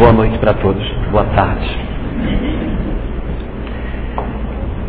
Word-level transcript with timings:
Boa 0.00 0.14
noite 0.14 0.38
para 0.38 0.54
todos. 0.54 0.82
Boa 1.10 1.26
tarde. 1.36 1.68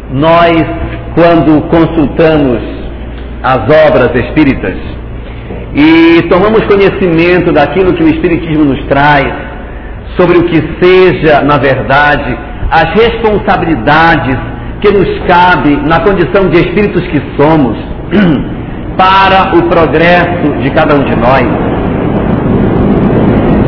Nós, 0.10 0.64
quando 1.14 1.62
consultamos 1.64 2.62
as 3.44 3.58
obras 3.87 4.16
espíritas 4.16 4.78
e 5.76 6.21
tomamos 6.30 6.64
conhecimento 6.64 7.51
daquilo 7.51 7.94
que 7.94 8.04
o 8.04 8.08
Espiritismo 8.08 8.64
nos 8.64 8.86
traz, 8.86 9.28
sobre 10.18 10.38
o 10.38 10.44
que 10.46 10.62
seja, 10.82 11.41
na 11.41 11.57
verdade, 11.57 12.34
as 12.71 12.93
responsabilidades 12.93 14.38
que 14.80 14.91
nos 14.91 15.09
cabe 15.28 15.75
na 15.89 16.00
condição 16.00 16.50
de 16.50 16.57
espíritos 16.57 17.05
que 17.09 17.21
somos 17.36 17.78
para 18.96 19.57
o 19.57 19.64
progresso 19.68 20.54
de 20.62 20.70
cada 20.71 20.96
um 20.96 21.04
de 21.04 21.18
nós 21.18 21.61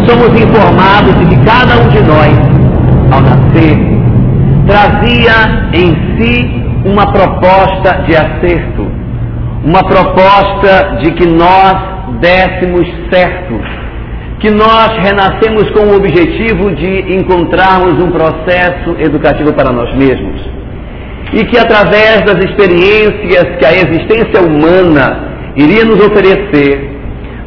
somos 0.08 0.30
informados 0.40 1.14
de 1.20 1.26
que 1.26 1.46
cada 1.46 1.82
um 1.82 1.90
de 1.90 2.02
nós, 2.02 2.38
ao 3.12 3.22
nascer, 3.22 3.78
trazia 4.68 5.70
em 5.74 5.94
si 6.18 6.64
uma 6.86 7.12
proposta 7.12 8.04
de 8.06 8.16
acerto, 8.16 8.88
uma 9.64 9.84
proposta 9.84 10.98
de 11.02 11.12
que 11.12 11.26
nós 11.26 11.76
dessemos 12.20 12.88
certo, 13.12 13.60
que 14.40 14.50
nós 14.50 14.90
renascemos 15.02 15.70
com 15.72 15.86
o 15.88 15.96
objetivo 15.96 16.72
de 16.76 17.16
encontrarmos 17.16 18.04
um 18.04 18.12
processo 18.12 18.96
educativo 19.00 19.54
para 19.54 19.72
nós 19.72 19.94
mesmos. 19.96 20.42
E 21.34 21.46
que 21.46 21.58
através 21.58 22.22
das 22.22 22.38
experiências 22.44 23.58
que 23.58 23.66
a 23.66 23.74
existência 23.74 24.42
humana 24.42 25.34
iria 25.56 25.86
nos 25.86 26.00
oferecer, 26.06 26.93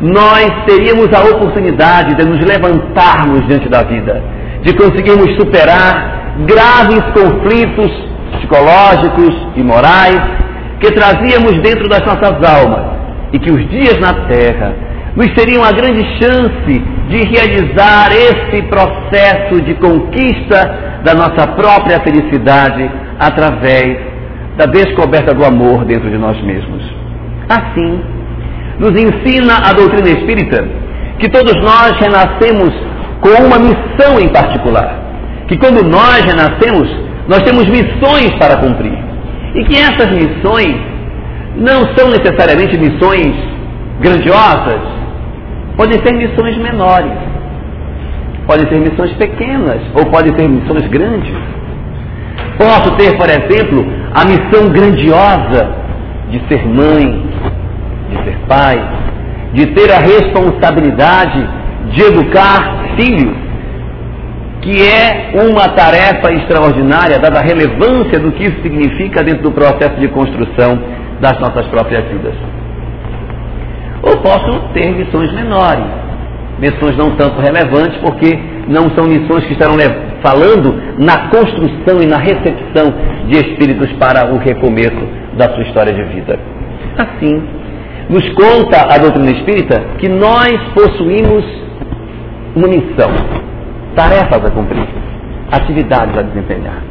nós 0.00 0.50
teríamos 0.66 1.12
a 1.12 1.22
oportunidade 1.22 2.14
de 2.14 2.24
nos 2.24 2.40
levantarmos 2.44 3.46
diante 3.46 3.68
da 3.68 3.82
vida, 3.82 4.22
de 4.62 4.74
conseguirmos 4.74 5.34
superar 5.36 6.34
graves 6.46 7.02
conflitos 7.14 7.90
psicológicos 8.32 9.34
e 9.56 9.62
morais 9.62 10.20
que 10.80 10.92
trazíamos 10.92 11.62
dentro 11.62 11.88
das 11.88 12.00
nossas 12.00 12.34
almas 12.44 12.96
e 13.32 13.38
que 13.38 13.50
os 13.50 13.68
dias 13.70 13.98
na 13.98 14.26
terra 14.26 14.74
nos 15.16 15.32
seriam 15.34 15.64
a 15.64 15.72
grande 15.72 16.04
chance 16.20 16.82
de 17.08 17.22
realizar 17.28 18.12
esse 18.12 18.62
processo 18.64 19.62
de 19.62 19.74
conquista 19.74 21.00
da 21.02 21.14
nossa 21.14 21.46
própria 21.52 22.00
felicidade 22.00 22.90
através 23.18 23.98
da 24.58 24.66
descoberta 24.66 25.32
do 25.32 25.44
amor 25.44 25.84
dentro 25.86 26.10
de 26.10 26.18
nós 26.18 26.38
mesmos. 26.42 26.82
Assim, 27.48 28.00
nos 28.78 28.90
ensina 28.90 29.54
a 29.64 29.72
doutrina 29.72 30.08
espírita 30.08 30.66
que 31.18 31.28
todos 31.30 31.54
nós 31.62 31.92
renascemos 31.98 32.72
com 33.20 33.44
uma 33.44 33.58
missão 33.58 34.20
em 34.20 34.28
particular. 34.28 35.02
Que 35.48 35.56
quando 35.56 35.82
nós 35.82 36.24
renascemos, 36.24 36.88
nós 37.28 37.42
temos 37.42 37.66
missões 37.66 38.32
para 38.38 38.56
cumprir. 38.56 38.96
E 39.54 39.64
que 39.64 39.76
essas 39.76 40.10
missões 40.10 40.76
não 41.56 41.96
são 41.96 42.10
necessariamente 42.10 42.78
missões 42.78 43.34
grandiosas, 44.00 44.80
podem 45.76 45.98
ser 46.04 46.12
missões 46.12 46.56
menores, 46.58 47.12
podem 48.46 48.68
ser 48.68 48.78
missões 48.78 49.12
pequenas 49.12 49.80
ou 49.94 50.04
podem 50.06 50.36
ser 50.36 50.48
missões 50.48 50.86
grandes. 50.88 51.34
Posso 52.58 52.90
ter, 52.96 53.16
por 53.16 53.28
exemplo, 53.28 53.86
a 54.14 54.24
missão 54.24 54.68
grandiosa 54.70 55.70
de 56.30 56.40
ser 56.48 56.66
mãe, 56.66 57.25
de 58.08 58.16
ser 58.24 58.38
pai, 58.48 58.78
de 59.52 59.66
ter 59.66 59.92
a 59.92 59.98
responsabilidade 59.98 61.48
de 61.92 62.02
educar 62.02 62.96
filhos, 62.96 63.36
que 64.60 64.82
é 64.82 65.30
uma 65.48 65.68
tarefa 65.68 66.32
extraordinária, 66.32 67.18
dada 67.18 67.38
a 67.38 67.42
relevância 67.42 68.18
do 68.18 68.32
que 68.32 68.44
isso 68.44 68.62
significa 68.62 69.22
dentro 69.22 69.44
do 69.44 69.52
processo 69.52 69.94
de 70.00 70.08
construção 70.08 70.78
das 71.20 71.38
nossas 71.38 71.66
próprias 71.66 72.04
vidas. 72.08 72.34
Ou 74.02 74.16
posso 74.18 74.60
ter 74.72 74.90
missões 74.92 75.32
menores, 75.32 75.86
missões 76.58 76.96
não 76.96 77.16
tanto 77.16 77.40
relevantes, 77.40 77.98
porque 78.00 78.38
não 78.68 78.90
são 78.90 79.04
missões 79.04 79.44
que 79.44 79.52
estarão 79.52 79.76
falando 80.22 80.74
na 80.98 81.28
construção 81.28 82.02
e 82.02 82.06
na 82.06 82.18
recepção 82.18 82.92
de 83.28 83.36
espíritos 83.36 83.92
para 83.94 84.32
o 84.32 84.38
recomeço 84.38 85.06
da 85.36 85.48
sua 85.54 85.62
história 85.62 85.92
de 85.92 86.02
vida. 86.04 86.38
Assim, 86.98 87.42
nos 88.08 88.28
conta 88.34 88.86
a 88.88 88.98
doutrina 88.98 89.30
espírita 89.32 89.82
que 89.98 90.08
nós 90.08 90.52
possuímos 90.74 91.44
uma 92.54 92.68
missão, 92.68 93.10
tarefas 93.94 94.44
a 94.44 94.50
cumprir, 94.50 94.86
atividades 95.50 96.16
a 96.16 96.22
desempenhar. 96.22 96.82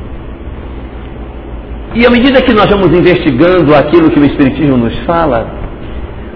E 1.95 2.05
à 2.05 2.09
medida 2.09 2.41
que 2.41 2.53
nós 2.53 2.65
vamos 2.65 2.87
investigando 2.87 3.73
aquilo 3.73 4.11
que 4.11 4.19
o 4.19 4.25
Espiritismo 4.25 4.75
nos 4.75 4.93
fala, 5.05 5.47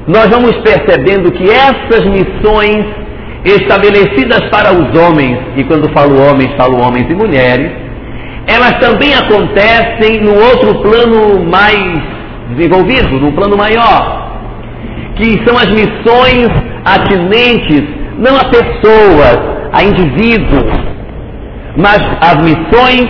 nós 0.07 0.27
vamos 0.29 0.55
percebendo 0.57 1.31
que 1.31 1.43
essas 1.43 2.05
missões 2.05 2.85
estabelecidas 3.43 4.49
para 4.49 4.73
os 4.73 4.97
homens, 4.97 5.37
e 5.57 5.63
quando 5.65 5.91
falo 5.91 6.17
homens, 6.17 6.49
falo 6.55 6.77
homens 6.79 7.09
e 7.09 7.13
mulheres, 7.13 7.71
elas 8.47 8.79
também 8.79 9.13
acontecem 9.13 10.21
no 10.21 10.33
outro 10.33 10.81
plano 10.81 11.45
mais 11.45 12.01
desenvolvido, 12.55 13.19
num 13.19 13.33
plano 13.33 13.55
maior, 13.55 14.28
que 15.19 15.45
são 15.45 15.57
as 15.57 15.67
missões 15.67 16.47
atinentes 16.85 17.83
não 18.17 18.37
a 18.37 18.45
pessoas, 18.45 19.37
a 19.73 19.83
indivíduos, 19.83 20.63
mas 21.75 21.99
as 22.21 22.37
missões 22.37 23.05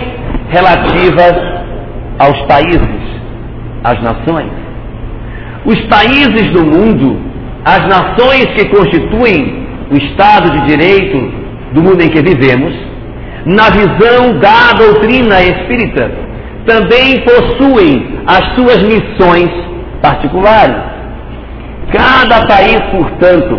relativas 0.48 1.34
aos 2.18 2.40
países, 2.42 3.00
às 3.84 4.02
nações. 4.02 4.50
Os 5.64 5.80
países 5.82 6.50
do 6.52 6.64
mundo, 6.64 7.20
as 7.64 7.86
nações 7.86 8.46
que 8.56 8.68
constituem 8.68 9.66
o 9.90 9.96
Estado 9.96 10.50
de 10.50 10.66
Direito 10.66 11.32
do 11.72 11.82
mundo 11.82 12.02
em 12.02 12.08
que 12.08 12.22
vivemos, 12.22 12.74
na 13.46 13.70
visão 13.70 14.38
da 14.38 14.72
doutrina 14.76 15.42
espírita, 15.42 16.10
também 16.66 17.24
possuem 17.24 18.20
as 18.26 18.54
suas 18.54 18.82
missões 18.82 19.50
particulares. 20.02 20.89
Cada 21.92 22.46
país, 22.46 22.80
portanto, 22.92 23.58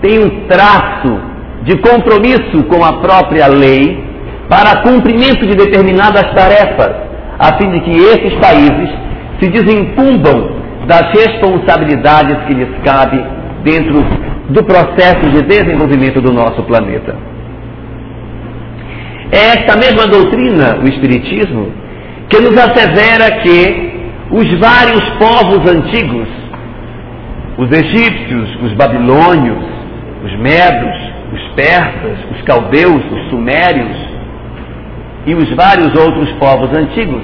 tem 0.00 0.18
um 0.18 0.46
traço 0.46 1.20
de 1.62 1.76
compromisso 1.78 2.62
com 2.68 2.84
a 2.84 3.00
própria 3.00 3.46
lei 3.48 4.04
para 4.48 4.82
cumprimento 4.82 5.46
de 5.46 5.56
determinadas 5.56 6.32
tarefas, 6.34 6.94
a 7.38 7.56
fim 7.58 7.70
de 7.70 7.80
que 7.80 7.90
esses 7.90 8.34
países 8.34 8.90
se 9.40 9.48
desincumbam 9.48 10.64
das 10.86 11.10
responsabilidades 11.12 12.36
que 12.46 12.54
lhes 12.54 12.68
cabe 12.84 13.24
dentro 13.64 14.04
do 14.50 14.62
processo 14.62 15.30
de 15.30 15.42
desenvolvimento 15.42 16.20
do 16.20 16.32
nosso 16.32 16.62
planeta. 16.64 17.16
É 19.32 19.58
esta 19.58 19.76
mesma 19.76 20.06
doutrina, 20.06 20.78
o 20.82 20.86
Espiritismo, 20.86 21.72
que 22.28 22.40
nos 22.40 22.56
assevera 22.56 23.40
que 23.42 23.94
os 24.30 24.58
vários 24.60 25.02
povos 25.18 25.68
antigos 25.68 26.43
os 27.56 27.70
egípcios, 27.70 28.62
os 28.62 28.72
babilônios, 28.74 29.64
os 30.24 30.36
medos, 30.38 31.14
os 31.32 31.54
persas, 31.54 32.18
os 32.34 32.42
caldeus, 32.42 33.02
os 33.12 33.30
sumérios 33.30 33.96
e 35.26 35.34
os 35.34 35.54
vários 35.54 35.94
outros 35.94 36.30
povos 36.32 36.70
antigos 36.76 37.22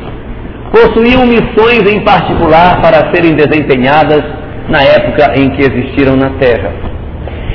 possuíam 0.73 1.27
missões 1.27 1.83
em 1.93 2.01
particular 2.05 2.81
para 2.81 3.13
serem 3.13 3.35
desempenhadas 3.35 4.23
na 4.69 4.83
época 4.83 5.35
em 5.37 5.51
que 5.51 5.63
existiram 5.63 6.17
na 6.17 6.31
Terra. 6.39 6.73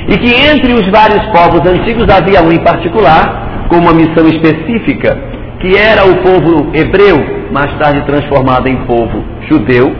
E 0.08 0.18
que 0.18 0.34
entre 0.34 0.72
os 0.74 0.86
vários 0.90 1.24
povos 1.32 1.66
antigos 1.66 2.08
havia 2.08 2.42
um 2.42 2.52
em 2.52 2.62
particular 2.62 3.66
com 3.68 3.76
uma 3.76 3.92
missão 3.92 4.28
específica, 4.28 5.18
que 5.60 5.76
era 5.76 6.04
o 6.04 6.16
povo 6.18 6.70
hebreu, 6.74 7.16
mais 7.50 7.72
tarde 7.78 8.04
transformado 8.04 8.68
em 8.68 8.76
povo 8.84 9.24
judeu, 9.48 9.96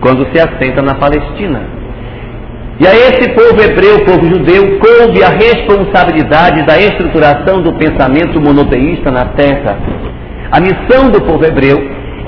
quando 0.00 0.26
se 0.32 0.40
assenta 0.40 0.82
na 0.82 0.94
Palestina. 0.96 1.75
E 2.78 2.86
a 2.86 2.94
esse 2.94 3.30
povo 3.30 3.62
hebreu, 3.62 4.04
povo 4.04 4.26
judeu, 4.26 4.78
coube 4.78 5.22
a 5.22 5.30
responsabilidade 5.30 6.66
da 6.66 6.78
estruturação 6.78 7.62
do 7.62 7.72
pensamento 7.72 8.38
monoteísta 8.38 9.10
na 9.10 9.24
terra. 9.26 9.78
A 10.50 10.60
missão 10.60 11.10
do 11.10 11.22
povo 11.22 11.44
hebreu 11.44 11.78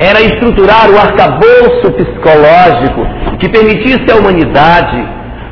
era 0.01 0.23
estruturar 0.23 0.91
o 0.91 0.97
arcabouço 0.97 1.93
psicológico 1.93 3.07
que 3.39 3.49
permitisse 3.49 4.11
à 4.11 4.17
humanidade 4.17 5.07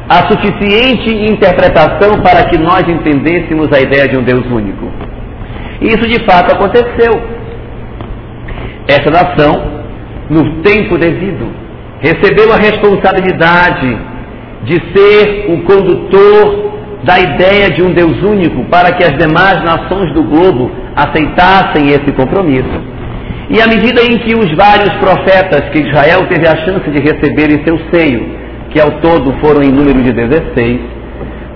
a 0.08 0.28
suficiente 0.28 1.12
interpretação 1.30 2.22
para 2.22 2.44
que 2.48 2.56
nós 2.56 2.88
entendêssemos 2.88 3.70
a 3.72 3.80
ideia 3.80 4.08
de 4.08 4.16
um 4.16 4.22
Deus 4.22 4.46
único. 4.46 4.90
E 5.80 5.88
isso 5.88 6.08
de 6.08 6.24
fato 6.24 6.54
aconteceu. 6.54 7.20
Essa 8.88 9.10
nação, 9.10 9.82
no 10.30 10.62
tempo 10.62 10.96
devido, 10.96 11.52
recebeu 12.00 12.52
a 12.52 12.56
responsabilidade 12.56 13.98
de 14.66 14.74
ser 14.92 15.46
o 15.48 15.62
condutor 15.62 16.66
da 17.04 17.20
ideia 17.20 17.70
de 17.70 17.82
um 17.82 17.92
Deus 17.92 18.20
único 18.20 18.64
para 18.64 18.92
que 18.92 19.04
as 19.04 19.16
demais 19.16 19.62
nações 19.62 20.12
do 20.12 20.24
globo 20.24 20.70
aceitassem 20.94 21.88
esse 21.88 22.10
compromisso. 22.12 22.96
E 23.48 23.60
à 23.60 23.66
medida 23.68 24.02
em 24.02 24.18
que 24.18 24.34
os 24.34 24.52
vários 24.56 24.92
profetas 24.94 25.70
que 25.70 25.78
Israel 25.78 26.26
teve 26.28 26.48
a 26.48 26.56
chance 26.64 26.90
de 26.90 27.00
receber 27.00 27.52
em 27.52 27.64
seu 27.64 27.78
seio, 27.92 28.28
que 28.70 28.80
ao 28.80 28.90
todo 29.00 29.32
foram 29.40 29.62
em 29.62 29.70
número 29.70 30.02
de 30.02 30.12
16, 30.12 30.80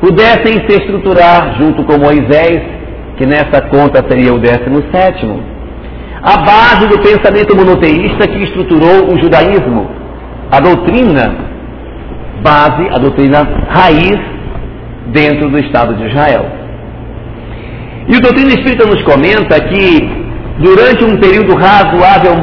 pudessem 0.01 0.65
se 0.69 0.81
estruturar 0.81 1.57
junto 1.59 1.83
com 1.83 1.99
Moisés, 1.99 2.62
que 3.17 3.27
nessa 3.27 3.61
conta 3.62 4.07
seria 4.09 4.33
o 4.33 4.39
17, 4.39 5.27
a 6.23 6.37
base 6.37 6.87
do 6.87 6.99
pensamento 7.01 7.57
monoteísta 7.57 8.29
que 8.29 8.45
estruturou 8.45 9.12
o 9.12 9.19
judaísmo, 9.21 9.91
a 10.53 10.61
doutrina 10.61 11.50
base, 12.43 12.89
a 12.91 12.99
doutrina 12.99 13.47
raiz 13.69 14.19
dentro 15.07 15.49
do 15.51 15.59
Estado 15.59 15.95
de 15.95 16.09
Israel. 16.09 16.47
E 18.09 18.17
o 18.17 18.21
doutrina 18.21 18.51
espírita 18.51 18.87
nos 18.87 19.03
comenta 19.03 19.61
que 19.61 20.21
durante 20.59 21.05
um 21.05 21.17
período 21.19 21.55
razoável, 21.55 22.35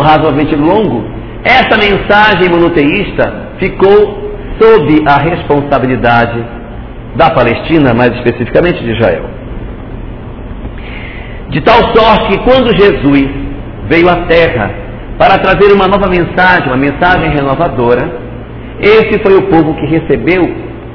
razoavelmente 0.00 0.54
longo, 0.56 1.04
essa 1.44 1.76
mensagem 1.76 2.48
monoteísta 2.50 3.52
ficou 3.58 4.32
sob 4.60 5.02
a 5.06 5.16
responsabilidade 5.18 6.44
da 7.16 7.30
Palestina, 7.30 7.92
mais 7.94 8.12
especificamente 8.16 8.82
de 8.82 8.92
Israel. 8.92 9.24
De 11.50 11.60
tal 11.60 11.94
sorte 11.94 12.28
que 12.28 12.38
quando 12.38 12.76
Jesus 12.76 13.28
veio 13.88 14.08
à 14.08 14.26
Terra 14.26 14.70
para 15.18 15.38
trazer 15.38 15.72
uma 15.72 15.86
nova 15.86 16.08
mensagem, 16.08 16.66
uma 16.68 16.76
mensagem 16.76 17.30
renovadora, 17.30 18.21
esse 18.82 19.18
foi 19.22 19.36
o 19.36 19.42
povo 19.42 19.74
que 19.74 19.86
recebeu 19.86 20.42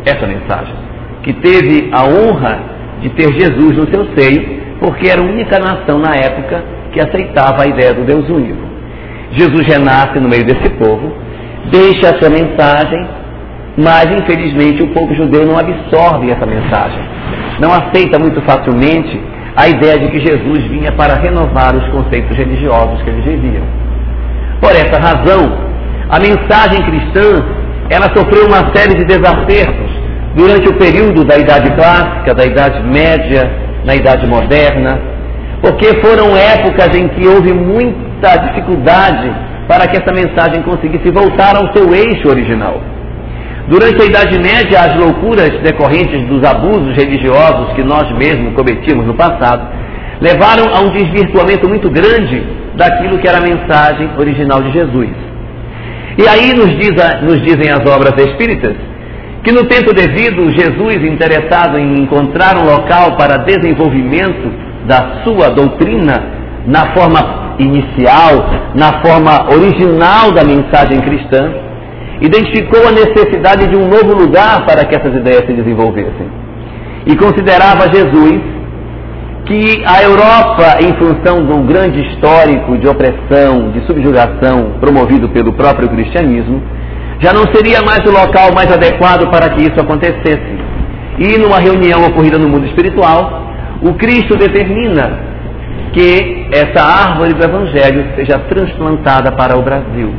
essa 0.06 0.28
mensagem, 0.28 0.76
que 1.24 1.34
teve 1.34 1.90
a 1.94 2.04
honra 2.04 2.60
de 3.02 3.10
ter 3.12 3.32
Jesus 3.40 3.78
no 3.78 3.88
seu 3.90 4.06
seio, 4.16 4.60
porque 4.80 5.10
era 5.10 5.22
a 5.22 5.24
única 5.24 5.58
nação 5.58 5.98
na 5.98 6.14
época 6.16 6.64
que 6.92 7.00
aceitava 7.00 7.64
a 7.64 7.68
ideia 7.68 7.94
do 7.94 8.04
Deus 8.04 8.30
único. 8.30 8.68
Jesus 9.32 9.66
renasce 9.66 10.20
no 10.20 10.28
meio 10.28 10.44
desse 10.46 10.70
povo, 10.78 11.14
deixa 11.72 12.10
a 12.10 12.20
sua 12.20 12.30
mensagem, 12.30 13.08
mas 13.78 14.06
infelizmente 14.12 14.84
o 14.84 14.88
povo 14.88 15.14
judeu 15.16 15.46
não 15.46 15.58
absorve 15.58 16.30
essa 16.30 16.46
mensagem, 16.46 17.00
não 17.60 17.72
aceita 17.72 18.20
muito 18.20 18.42
facilmente 18.42 19.20
a 19.56 19.68
ideia 19.70 19.98
de 19.98 20.08
que 20.10 20.20
Jesus 20.20 20.64
vinha 20.66 20.92
para 20.92 21.16
renovar 21.16 21.76
os 21.76 21.88
conceitos 21.90 22.36
religiosos 22.38 23.02
que 23.02 23.10
eles 23.10 23.26
viviam. 23.26 23.64
Por 24.60 24.72
essa 24.72 25.00
razão, 25.00 25.58
a 26.10 26.20
mensagem 26.20 26.84
cristã 26.84 27.44
ela 27.90 28.08
sofreu 28.16 28.46
uma 28.46 28.74
série 28.76 28.96
de 28.98 29.06
desacertos 29.06 29.92
durante 30.36 30.70
o 30.70 30.78
período 30.78 31.24
da 31.24 31.38
Idade 31.38 31.72
Clássica, 31.72 32.34
da 32.34 32.46
Idade 32.46 32.84
Média, 32.84 33.50
na 33.86 33.96
Idade 33.96 34.28
Moderna, 34.28 35.00
porque 35.62 35.88
foram 36.06 36.36
épocas 36.36 36.96
em 36.96 37.08
que 37.08 37.28
houve 37.28 37.54
muita 37.54 38.36
dificuldade 38.38 39.32
para 39.68 39.88
que 39.88 39.98
essa 39.98 40.14
mensagem 40.14 40.62
conseguisse 40.62 41.10
voltar 41.12 41.56
ao 41.56 41.74
seu 41.74 41.94
eixo 41.94 42.30
original. 42.30 42.80
Durante 43.68 44.02
a 44.02 44.06
Idade 44.06 44.40
Média, 44.40 44.80
as 44.80 44.96
loucuras 44.96 45.50
decorrentes 45.62 46.26
dos 46.28 46.44
abusos 46.44 46.96
religiosos 46.96 47.74
que 47.74 47.84
nós 47.84 48.10
mesmos 48.18 48.54
cometíamos 48.54 49.06
no 49.06 49.14
passado 49.14 49.68
levaram 50.22 50.74
a 50.74 50.80
um 50.82 50.90
desvirtuamento 50.92 51.68
muito 51.68 51.90
grande 51.90 52.44
daquilo 52.76 53.18
que 53.20 53.28
era 53.28 53.40
a 53.40 53.42
mensagem 53.42 54.10
original 54.18 54.62
de 54.62 54.72
Jesus. 54.72 55.27
E 56.18 56.28
aí 56.28 56.54
nos, 56.54 56.70
diz 56.78 56.92
a, 57.00 57.22
nos 57.22 57.42
dizem 57.42 57.70
as 57.70 57.86
obras 57.86 58.14
espíritas 58.18 58.76
que 59.44 59.52
no 59.52 59.64
tempo 59.66 59.94
devido, 59.94 60.52
Jesus, 60.52 60.96
interessado 61.04 61.78
em 61.78 62.02
encontrar 62.02 62.58
um 62.58 62.66
local 62.66 63.16
para 63.16 63.38
desenvolvimento 63.38 64.52
da 64.86 65.24
sua 65.24 65.50
doutrina 65.50 66.22
na 66.66 66.94
forma 66.94 67.56
inicial, 67.60 68.50
na 68.76 69.02
forma 69.02 69.48
original 69.54 70.32
da 70.34 70.44
mensagem 70.44 71.00
cristã, 71.00 71.50
identificou 72.20 72.88
a 72.88 72.92
necessidade 72.92 73.68
de 73.68 73.76
um 73.76 73.88
novo 73.88 74.14
lugar 74.14 74.66
para 74.66 74.84
que 74.86 74.96
essas 74.96 75.16
ideias 75.16 75.46
se 75.46 75.54
desenvolvessem. 75.54 76.28
E 77.06 77.16
considerava 77.16 77.88
Jesus 77.94 78.57
que 79.48 79.82
a 79.86 80.04
Europa, 80.04 80.78
em 80.82 80.94
função 81.00 81.46
de 81.46 81.54
um 81.54 81.66
grande 81.66 82.02
histórico 82.02 82.78
de 82.78 82.88
opressão, 82.88 83.72
de 83.72 83.86
subjugação 83.88 84.74
promovido 84.82 85.30
pelo 85.30 85.54
próprio 85.54 85.88
cristianismo, 85.88 86.62
já 87.20 87.32
não 87.32 87.46
seria 87.54 87.82
mais 87.82 88.00
o 88.06 88.12
local 88.12 88.54
mais 88.54 88.70
adequado 88.72 89.32
para 89.32 89.50
que 89.50 89.62
isso 89.64 89.80
acontecesse. 89.80 90.68
E 91.18 91.38
numa 91.40 91.60
reunião 91.60 92.06
ocorrida 92.06 92.38
no 92.38 92.50
mundo 92.50 92.66
espiritual, 92.66 93.48
o 93.82 93.94
Cristo 93.94 94.38
determina 94.38 95.18
que 95.94 96.48
essa 96.52 96.84
árvore 96.84 97.34
do 97.34 97.44
Evangelho 97.44 98.06
seja 98.16 98.38
transplantada 98.50 99.32
para 99.32 99.58
o 99.58 99.62
Brasil. 99.62 100.14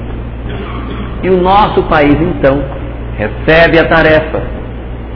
E 1.22 1.28
o 1.28 1.36
nosso 1.36 1.82
país, 1.82 2.14
então, 2.14 2.64
recebe 3.16 3.78
a 3.78 3.84
tarefa 3.84 4.42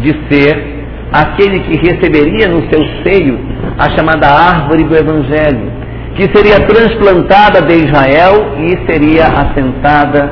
de 0.01 0.11
ser 0.29 0.85
aquele 1.11 1.61
que 1.61 1.77
receberia 1.77 2.49
no 2.49 2.61
seu 2.71 2.85
seio 3.03 3.52
a 3.79 3.91
chamada 3.97 4.29
árvore 4.29 4.85
do 4.85 4.97
Evangelho, 4.97 5.73
que 6.17 6.25
seria 6.35 6.61
transplantada 6.67 7.63
de 7.63 7.75
Israel 7.75 8.55
e 8.59 8.91
seria 8.91 9.27
assentada 9.27 10.31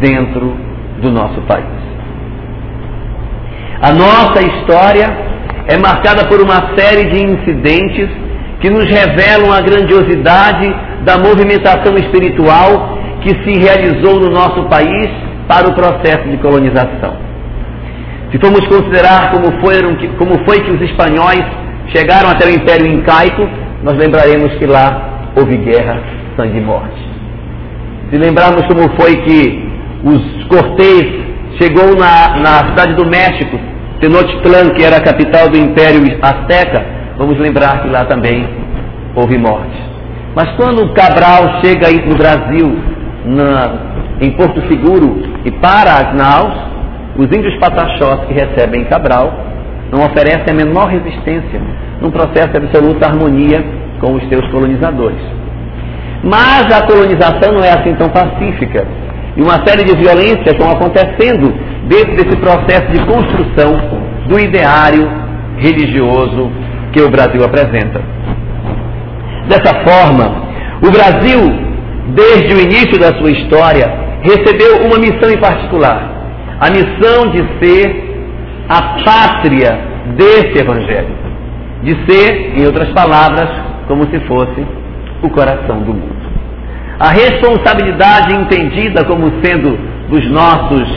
dentro 0.00 0.56
do 1.00 1.10
nosso 1.10 1.40
país. 1.42 1.80
A 3.82 3.92
nossa 3.92 4.42
história 4.42 5.06
é 5.66 5.76
marcada 5.78 6.26
por 6.26 6.40
uma 6.40 6.76
série 6.76 7.10
de 7.10 7.24
incidentes 7.24 8.08
que 8.60 8.68
nos 8.68 8.84
revelam 8.84 9.52
a 9.52 9.60
grandiosidade 9.60 10.74
da 11.02 11.16
movimentação 11.18 11.94
espiritual 11.96 12.98
que 13.22 13.30
se 13.42 13.58
realizou 13.58 14.20
no 14.20 14.30
nosso 14.30 14.64
país 14.64 15.08
para 15.48 15.68
o 15.68 15.74
processo 15.74 16.28
de 16.28 16.36
colonização. 16.36 17.16
Se 18.30 18.38
formos 18.38 18.66
considerar 18.68 19.32
como, 19.32 19.60
foram, 19.60 19.96
como 20.16 20.44
foi 20.44 20.60
que 20.60 20.70
os 20.70 20.80
espanhóis 20.82 21.44
chegaram 21.94 22.30
até 22.30 22.46
o 22.46 22.50
Império 22.50 22.86
Incaico, 22.86 23.48
nós 23.82 23.96
lembraremos 23.96 24.52
que 24.58 24.66
lá 24.66 25.30
houve 25.36 25.56
guerra, 25.58 26.00
sangue 26.36 26.58
e 26.58 26.60
morte. 26.60 27.10
Se 28.10 28.18
lembrarmos 28.18 28.66
como 28.66 28.90
foi 29.00 29.16
que 29.22 29.68
os 30.04 30.44
Cortês 30.44 31.06
chegou 31.60 31.96
na, 31.96 32.38
na 32.38 32.70
cidade 32.70 32.94
do 32.94 33.06
México, 33.06 33.58
Tenochtitlan, 34.00 34.70
que 34.70 34.82
era 34.82 34.96
a 34.96 35.00
capital 35.00 35.48
do 35.48 35.58
Império 35.58 36.00
Azteca, 36.22 36.84
vamos 37.18 37.38
lembrar 37.38 37.82
que 37.82 37.88
lá 37.88 38.04
também 38.06 38.48
houve 39.14 39.36
morte. 39.36 39.90
Mas 40.34 40.50
quando 40.56 40.92
Cabral 40.94 41.60
chega 41.62 41.88
aí 41.88 42.06
no 42.06 42.16
Brasil, 42.16 42.78
na, 43.26 43.72
em 44.20 44.30
Porto 44.32 44.60
Seguro, 44.68 45.22
e 45.44 45.50
para 45.50 45.94
as 45.94 46.14
naus, 46.14 46.54
os 47.16 47.26
índios 47.26 47.58
pataxós 47.58 48.26
que 48.26 48.32
recebem 48.32 48.84
Cabral 48.84 49.49
não 49.92 50.04
oferecem 50.04 50.50
a 50.50 50.54
menor 50.54 50.88
resistência 50.88 51.60
num 52.00 52.10
processo 52.10 52.48
de 52.48 52.58
absoluta 52.58 53.06
harmonia 53.06 53.64
com 54.00 54.14
os 54.14 54.28
seus 54.28 54.46
colonizadores. 54.48 55.20
Mas 56.22 56.72
a 56.72 56.86
colonização 56.86 57.52
não 57.52 57.64
é 57.64 57.70
assim 57.70 57.94
tão 57.94 58.08
pacífica. 58.08 58.86
E 59.36 59.42
uma 59.42 59.64
série 59.66 59.84
de 59.84 59.96
violências 59.96 60.46
estão 60.46 60.70
acontecendo 60.70 61.52
dentro 61.88 62.16
desse 62.16 62.36
processo 62.36 62.90
de 62.92 63.00
construção 63.06 63.80
do 64.26 64.38
ideário 64.38 65.08
religioso 65.56 66.50
que 66.92 67.00
o 67.00 67.10
Brasil 67.10 67.42
apresenta. 67.44 68.00
Dessa 69.48 69.74
forma, 69.84 70.50
o 70.82 70.90
Brasil, 70.90 71.40
desde 72.14 72.54
o 72.54 72.60
início 72.60 72.98
da 72.98 73.18
sua 73.18 73.30
história, 73.30 73.86
recebeu 74.22 74.86
uma 74.86 74.98
missão 74.98 75.30
em 75.30 75.38
particular 75.38 76.20
a 76.60 76.68
missão 76.70 77.30
de 77.30 77.38
ser 77.58 78.09
a 78.70 79.02
pátria 79.04 79.80
desse 80.16 80.60
Evangelho. 80.60 81.18
De 81.82 81.92
ser, 82.06 82.56
em 82.56 82.64
outras 82.66 82.88
palavras, 82.90 83.48
como 83.88 84.04
se 84.04 84.20
fosse 84.28 84.64
o 85.22 85.30
coração 85.30 85.80
do 85.80 85.92
mundo. 85.92 86.30
A 87.00 87.08
responsabilidade 87.08 88.32
entendida 88.36 89.04
como 89.04 89.32
sendo 89.42 89.76
dos 90.08 90.30
nossos 90.30 90.88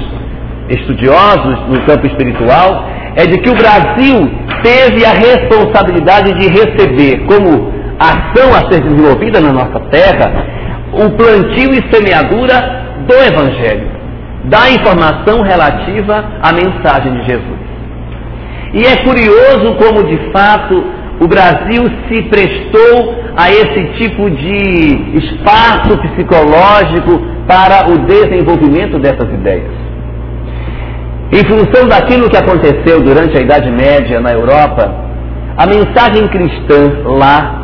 estudiosos 0.70 1.60
no 1.68 1.82
campo 1.86 2.06
espiritual 2.06 2.86
é 3.16 3.26
de 3.26 3.40
que 3.40 3.50
o 3.50 3.56
Brasil 3.56 4.30
teve 4.62 5.04
a 5.06 5.14
responsabilidade 5.14 6.34
de 6.34 6.48
receber 6.50 7.26
como 7.26 7.74
ação 8.00 8.50
a 8.54 8.72
ser 8.72 8.82
desenvolvida 8.82 9.40
na 9.40 9.52
nossa 9.52 9.80
terra 9.90 10.46
o 10.92 11.10
plantio 11.12 11.72
e 11.74 11.94
semeadura 11.94 13.06
do 13.08 13.14
Evangelho 13.14 13.93
da 14.44 14.70
informação 14.70 15.42
relativa 15.42 16.26
à 16.42 16.52
mensagem 16.52 17.14
de 17.14 17.26
Jesus. 17.26 17.64
E 18.74 18.86
é 18.86 18.98
curioso 19.04 19.76
como, 19.76 20.04
de 20.04 20.32
fato, 20.32 20.84
o 21.22 21.28
Brasil 21.28 21.84
se 22.08 22.24
prestou 22.24 23.16
a 23.38 23.50
esse 23.50 23.86
tipo 24.00 24.30
de 24.30 25.18
espaço 25.18 25.98
psicológico 26.00 27.22
para 27.48 27.90
o 27.90 28.00
desenvolvimento 28.00 29.00
dessas 29.00 29.32
ideias. 29.32 29.72
Em 31.32 31.44
função 31.46 31.88
daquilo 31.88 32.30
que 32.30 32.38
aconteceu 32.38 33.02
durante 33.02 33.38
a 33.38 33.42
Idade 33.42 33.70
Média 33.72 34.20
na 34.20 34.32
Europa, 34.32 34.94
a 35.56 35.66
mensagem 35.66 36.28
cristã 36.28 37.02
lá, 37.06 37.62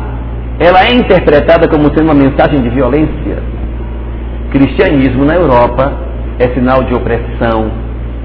ela 0.58 0.84
é 0.86 0.94
interpretada 0.94 1.68
como 1.68 1.84
sendo 1.90 2.04
uma 2.04 2.14
mensagem 2.14 2.62
de 2.62 2.70
violência. 2.70 3.42
Cristianismo 4.52 5.24
na 5.24 5.34
Europa 5.34 6.09
é 6.40 6.48
sinal 6.54 6.82
de 6.84 6.94
opressão, 6.94 7.70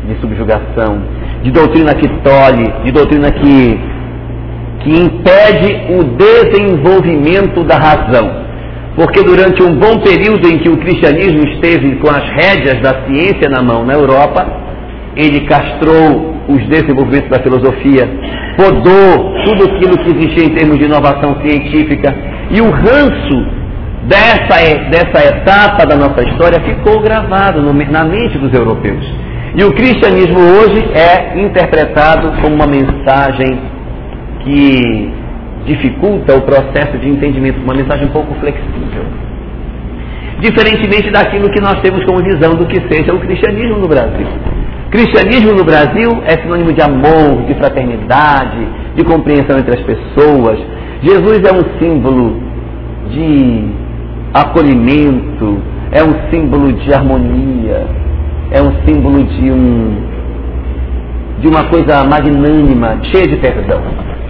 de 0.07 0.15
subjugação, 0.21 1.01
de 1.43 1.51
doutrina 1.51 1.93
que 1.93 2.07
tolhe, 2.23 2.71
de 2.85 2.91
doutrina 2.91 3.29
que, 3.29 3.79
que 4.79 4.89
impede 4.89 5.93
o 5.97 6.03
desenvolvimento 6.15 7.63
da 7.65 7.75
razão. 7.75 8.45
Porque 8.95 9.21
durante 9.21 9.61
um 9.61 9.75
bom 9.75 9.99
período 9.99 10.47
em 10.47 10.57
que 10.59 10.69
o 10.69 10.77
cristianismo 10.77 11.45
esteve 11.49 11.97
com 11.97 12.09
as 12.09 12.23
rédeas 12.39 12.81
da 12.81 13.05
ciência 13.05 13.49
na 13.49 13.61
mão 13.61 13.85
na 13.85 13.93
Europa, 13.93 14.47
ele 15.17 15.41
castrou 15.41 16.35
os 16.47 16.65
desenvolvimentos 16.67 17.29
da 17.29 17.43
filosofia, 17.43 18.07
podou 18.55 19.43
tudo 19.43 19.65
aquilo 19.65 19.97
que 19.97 20.15
existia 20.15 20.45
em 20.45 20.55
termos 20.55 20.77
de 20.77 20.85
inovação 20.85 21.35
científica, 21.41 22.15
e 22.51 22.61
o 22.61 22.69
ranço 22.69 23.64
dessa, 24.07 24.55
dessa 24.89 25.27
etapa 25.27 25.85
da 25.85 25.95
nossa 25.95 26.21
história 26.23 26.59
ficou 26.61 27.01
gravado 27.01 27.61
no, 27.61 27.73
na 27.73 28.03
mente 28.03 28.37
dos 28.37 28.53
europeus. 28.53 29.05
E 29.57 29.63
o 29.63 29.71
cristianismo 29.71 30.39
hoje 30.39 30.83
é 30.93 31.39
interpretado 31.39 32.33
como 32.41 32.55
uma 32.55 32.67
mensagem 32.67 33.59
que 34.43 35.11
dificulta 35.65 36.35
o 36.35 36.41
processo 36.41 36.97
de 36.97 37.09
entendimento, 37.09 37.61
uma 37.61 37.73
mensagem 37.73 38.07
pouco 38.09 38.33
flexível. 38.35 39.03
Diferentemente 40.39 41.09
daquilo 41.09 41.49
que 41.49 41.61
nós 41.61 41.81
temos 41.81 42.03
como 42.03 42.21
visão 42.21 42.55
do 42.55 42.65
que 42.65 42.81
seja 42.93 43.13
o 43.13 43.19
cristianismo 43.19 43.77
no 43.77 43.87
Brasil. 43.87 44.27
Cristianismo 44.91 45.53
no 45.53 45.63
Brasil 45.63 46.21
é 46.25 46.41
sinônimo 46.41 46.73
de 46.73 46.81
amor, 46.81 47.43
de 47.47 47.53
fraternidade, 47.55 48.67
de 48.95 49.03
compreensão 49.03 49.57
entre 49.57 49.79
as 49.79 49.85
pessoas. 49.85 50.59
Jesus 51.01 51.41
é 51.43 51.53
um 51.53 51.79
símbolo 51.79 52.43
de 53.09 53.84
acolhimento, 54.33 55.61
é 55.91 56.03
um 56.03 56.29
símbolo 56.29 56.73
de 56.73 56.93
harmonia, 56.93 57.87
é 58.51 58.61
um 58.61 58.71
símbolo 58.85 59.23
de 59.23 59.51
um 59.51 60.15
de 61.39 61.47
uma 61.47 61.65
coisa 61.65 62.03
magnânima, 62.05 62.99
cheia 63.03 63.27
de 63.27 63.35
perdão. 63.37 63.81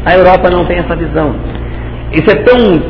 A 0.03 0.15
Europa 0.15 0.49
não 0.49 0.65
tem 0.65 0.79
essa 0.79 0.95
visão. 0.95 1.35
Isso 2.11 2.29
é 2.29 2.35
tão, 2.43 2.81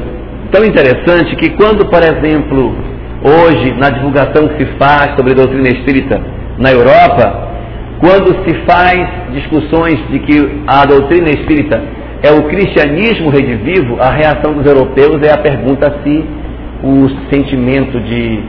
tão 0.52 0.64
interessante 0.64 1.36
que 1.36 1.50
quando, 1.52 1.86
por 1.90 2.02
exemplo, 2.02 2.76
hoje, 3.24 3.74
na 3.78 3.90
divulgação 3.90 4.48
que 4.48 4.66
se 4.66 4.72
faz 4.78 5.16
sobre 5.16 5.34
a 5.34 5.36
doutrina 5.36 5.70
espírita 5.70 6.22
na 6.58 6.72
Europa, 6.72 7.46
quando 8.00 8.44
se 8.46 8.56
faz 8.66 9.08
discussões 9.34 9.98
de 10.10 10.20
que 10.20 10.64
a 10.68 10.86
doutrina 10.86 11.30
espírita 11.30 11.82
é 12.22 12.32
o 12.32 12.44
cristianismo 12.44 13.30
redivivo, 13.30 13.98
a 14.00 14.10
reação 14.10 14.54
dos 14.54 14.66
europeus 14.66 15.22
é 15.22 15.32
a 15.32 15.38
pergunta 15.38 16.00
se 16.04 16.26
o 16.84 17.10
sentimento 17.34 18.00
de, 18.00 18.40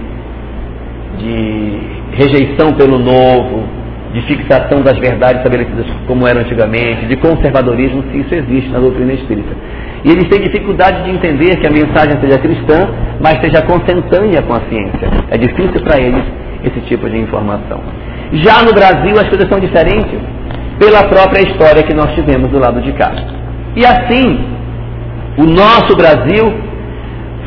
de 1.19 1.79
rejeição 2.13 2.73
pelo 2.75 2.99
novo, 2.99 3.65
de 4.13 4.23
fixação 4.23 4.83
das 4.83 4.99
verdades 4.99 5.39
estabelecidas 5.39 5.87
como 6.07 6.27
eram 6.27 6.41
antigamente, 6.41 7.07
de 7.07 7.17
conservadorismo, 7.17 8.03
se 8.11 8.19
isso 8.19 8.35
existe 8.35 8.71
na 8.71 8.79
doutrina 8.79 9.13
espírita. 9.13 9.55
E 10.05 10.11
eles 10.11 10.29
têm 10.29 10.41
dificuldade 10.41 11.05
de 11.05 11.11
entender 11.11 11.57
que 11.57 11.67
a 11.67 11.71
mensagem 11.71 12.21
seja 12.21 12.39
cristã, 12.39 12.89
mas 13.21 13.41
seja 13.41 13.63
consentânea 13.63 14.43
com 14.43 14.55
a 14.55 14.61
ciência. 14.69 15.09
É 15.31 15.37
difícil 15.37 15.81
para 15.83 16.01
eles 16.01 16.23
esse 16.65 16.81
tipo 16.83 17.09
de 17.09 17.19
informação. 17.19 17.81
Já 18.33 18.63
no 18.63 18.73
Brasil 18.73 19.15
as 19.17 19.29
coisas 19.29 19.49
são 19.49 19.59
diferentes 19.59 20.19
pela 20.79 21.05
própria 21.05 21.43
história 21.43 21.83
que 21.83 21.95
nós 21.95 22.15
tivemos 22.15 22.51
do 22.51 22.59
lado 22.59 22.81
de 22.81 22.93
cá. 22.93 23.13
E 23.75 23.85
assim, 23.85 24.41
o 25.39 25.45
nosso 25.45 25.97
Brasil 25.97 26.66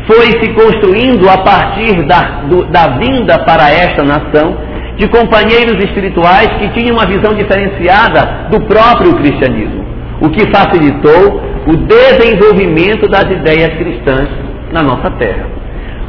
foi 0.09 0.25
se 0.41 0.53
construindo 0.53 1.29
a 1.29 1.37
partir 1.37 2.03
da, 2.07 2.41
do, 2.49 2.65
da 2.65 2.97
vinda 2.97 3.37
para 3.45 3.69
esta 3.69 4.03
nação 4.03 4.57
de 4.97 5.07
companheiros 5.07 5.77
espirituais 5.85 6.49
que 6.59 6.67
tinham 6.69 6.97
uma 6.97 7.05
visão 7.05 7.35
diferenciada 7.35 8.47
do 8.49 8.59
próprio 8.65 9.15
cristianismo, 9.17 9.85
o 10.19 10.29
que 10.29 10.51
facilitou 10.51 11.41
o 11.67 11.77
desenvolvimento 11.77 13.07
das 13.07 13.25
ideias 13.25 13.69
cristãs 13.77 14.27
na 14.73 14.81
nossa 14.81 15.11
terra. 15.11 15.45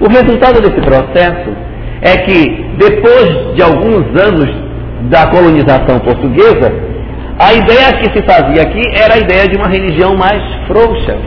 O 0.01 0.09
resultado 0.09 0.63
desse 0.63 0.81
processo 0.81 1.51
é 2.01 2.17
que, 2.17 2.65
depois 2.79 3.55
de 3.55 3.63
alguns 3.63 4.07
anos 4.19 4.49
da 5.11 5.27
colonização 5.27 5.99
portuguesa, 6.01 6.73
a 7.39 7.53
ideia 7.53 7.93
que 7.99 8.17
se 8.17 8.23
fazia 8.27 8.63
aqui 8.63 8.83
era 8.95 9.15
a 9.15 9.19
ideia 9.19 9.47
de 9.47 9.57
uma 9.57 9.69
religião 9.69 10.17
mais 10.17 10.43
frouxa. 10.67 11.19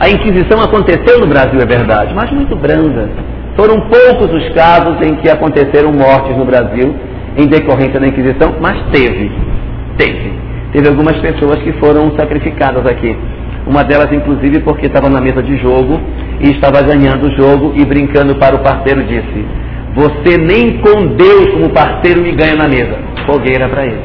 A 0.00 0.08
Inquisição 0.08 0.62
aconteceu 0.62 1.18
no 1.18 1.26
Brasil, 1.26 1.58
é 1.60 1.66
verdade, 1.66 2.14
mas 2.14 2.30
muito 2.30 2.54
branda. 2.54 3.10
Foram 3.56 3.80
poucos 3.80 4.32
os 4.32 4.48
casos 4.50 4.96
em 5.02 5.16
que 5.16 5.28
aconteceram 5.28 5.90
mortes 5.92 6.36
no 6.36 6.44
Brasil 6.44 6.94
em 7.36 7.48
decorrência 7.48 7.98
da 7.98 8.06
Inquisição, 8.06 8.54
mas 8.60 8.80
teve. 8.92 9.32
Teve. 9.96 10.32
Teve 10.72 10.88
algumas 10.88 11.16
pessoas 11.16 11.58
que 11.62 11.72
foram 11.80 12.12
sacrificadas 12.16 12.86
aqui. 12.86 13.16
Uma 13.66 13.82
delas, 13.82 14.12
inclusive, 14.12 14.60
porque 14.60 14.86
estava 14.86 15.10
na 15.10 15.20
mesa 15.20 15.42
de 15.42 15.56
jogo 15.58 16.00
e 16.40 16.50
estava 16.52 16.80
ganhando 16.80 17.26
o 17.26 17.36
jogo 17.36 17.74
e 17.76 17.84
brincando 17.84 18.36
para 18.36 18.54
o 18.54 18.60
parceiro, 18.60 19.02
disse: 19.02 19.44
Você 19.96 20.38
nem 20.38 20.78
com 20.78 21.06
Deus 21.16 21.50
como 21.54 21.70
parceiro 21.70 22.22
me 22.22 22.32
ganha 22.32 22.54
na 22.54 22.68
mesa. 22.68 22.96
Fogueira 23.26 23.68
para 23.68 23.84
ele. 23.84 24.00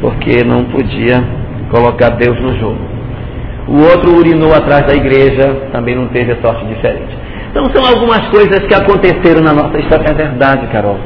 Porque 0.00 0.42
não 0.44 0.64
podia 0.64 1.22
colocar 1.70 2.10
Deus 2.10 2.40
no 2.40 2.58
jogo. 2.58 2.91
O 3.68 3.78
outro 3.90 4.16
urinou 4.16 4.54
atrás 4.54 4.86
da 4.86 4.94
igreja, 4.94 5.68
também 5.72 5.94
não 5.94 6.08
teve 6.08 6.32
a 6.32 6.40
sorte 6.42 6.64
diferente. 6.66 7.16
Então 7.50 7.66
são 7.70 7.84
algumas 7.86 8.28
coisas 8.28 8.60
que 8.66 8.74
aconteceram 8.74 9.42
na 9.42 9.52
nossa 9.52 9.78
história. 9.78 10.08
É 10.08 10.14
verdade, 10.14 10.66
Carol 10.68 10.98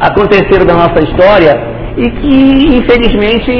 aconteceram 0.00 0.64
da 0.64 0.74
nossa 0.74 1.04
história 1.04 1.60
e 1.96 2.10
que 2.10 2.76
infelizmente 2.78 3.52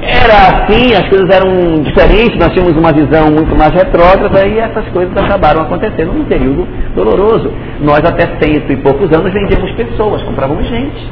era 0.00 0.64
assim, 0.64 0.94
as 0.94 1.06
coisas 1.08 1.28
eram 1.28 1.82
diferentes, 1.82 2.38
nós 2.38 2.52
tínhamos 2.52 2.76
uma 2.78 2.92
visão 2.92 3.30
muito 3.30 3.54
mais 3.54 3.72
retrógrada 3.72 4.46
e 4.46 4.58
essas 4.58 4.86
coisas 4.88 5.14
acabaram 5.16 5.62
acontecendo 5.62 6.12
num 6.12 6.24
período 6.24 6.66
doloroso. 6.94 7.52
Nós 7.80 7.98
até 7.98 8.26
cento 8.40 8.72
e 8.72 8.76
poucos 8.76 9.12
anos 9.12 9.32
vendíamos 9.32 9.70
pessoas, 9.72 10.22
comprávamos 10.22 10.66
gente. 10.66 11.06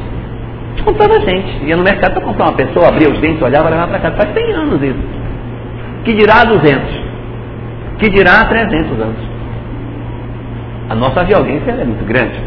Comprava 0.84 1.20
gente. 1.20 1.64
Ia 1.64 1.76
no 1.76 1.82
mercado 1.82 2.14
para 2.14 2.22
comprar 2.22 2.46
uma 2.46 2.56
pessoa, 2.56 2.88
abria 2.88 3.10
os 3.10 3.18
dentes, 3.20 3.42
olhava, 3.42 3.68
levava 3.68 3.88
para 3.88 3.98
casa. 4.00 4.16
Faz 4.16 4.34
100 4.34 4.52
anos 4.52 4.82
isso. 4.82 5.23
Que 6.04 6.14
dirá 6.14 6.44
200? 6.44 7.04
Que 7.98 8.10
dirá 8.10 8.44
300 8.44 9.00
anos? 9.00 9.34
A 10.90 10.94
nossa 10.94 11.24
violência 11.24 11.70
é 11.70 11.84
muito 11.84 12.04
grande. 12.04 12.38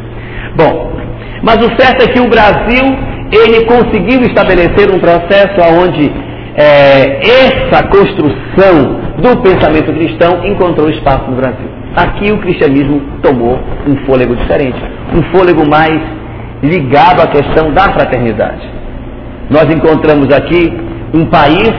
Bom, 0.55 0.93
mas 1.41 1.57
o 1.57 1.69
certo 1.79 2.03
é 2.03 2.13
que 2.13 2.19
o 2.19 2.29
Brasil, 2.29 2.85
ele 3.31 3.65
conseguiu 3.65 4.21
estabelecer 4.21 4.93
um 4.93 4.99
processo 4.99 5.59
onde 5.81 6.11
é, 6.55 7.19
essa 7.21 7.87
construção 7.87 8.97
do 9.17 9.41
pensamento 9.41 9.91
cristão 9.93 10.45
encontrou 10.45 10.89
espaço 10.89 11.29
no 11.29 11.35
Brasil. 11.35 11.67
Aqui 11.95 12.31
o 12.31 12.37
cristianismo 12.39 13.01
tomou 13.23 13.59
um 13.87 13.95
fôlego 14.05 14.35
diferente, 14.35 14.79
um 15.13 15.23
fôlego 15.35 15.67
mais 15.67 15.99
ligado 16.61 17.21
à 17.21 17.27
questão 17.27 17.71
da 17.71 17.83
fraternidade. 17.93 18.67
Nós 19.49 19.65
encontramos 19.65 20.31
aqui 20.33 20.71
um 21.13 21.25
país 21.25 21.71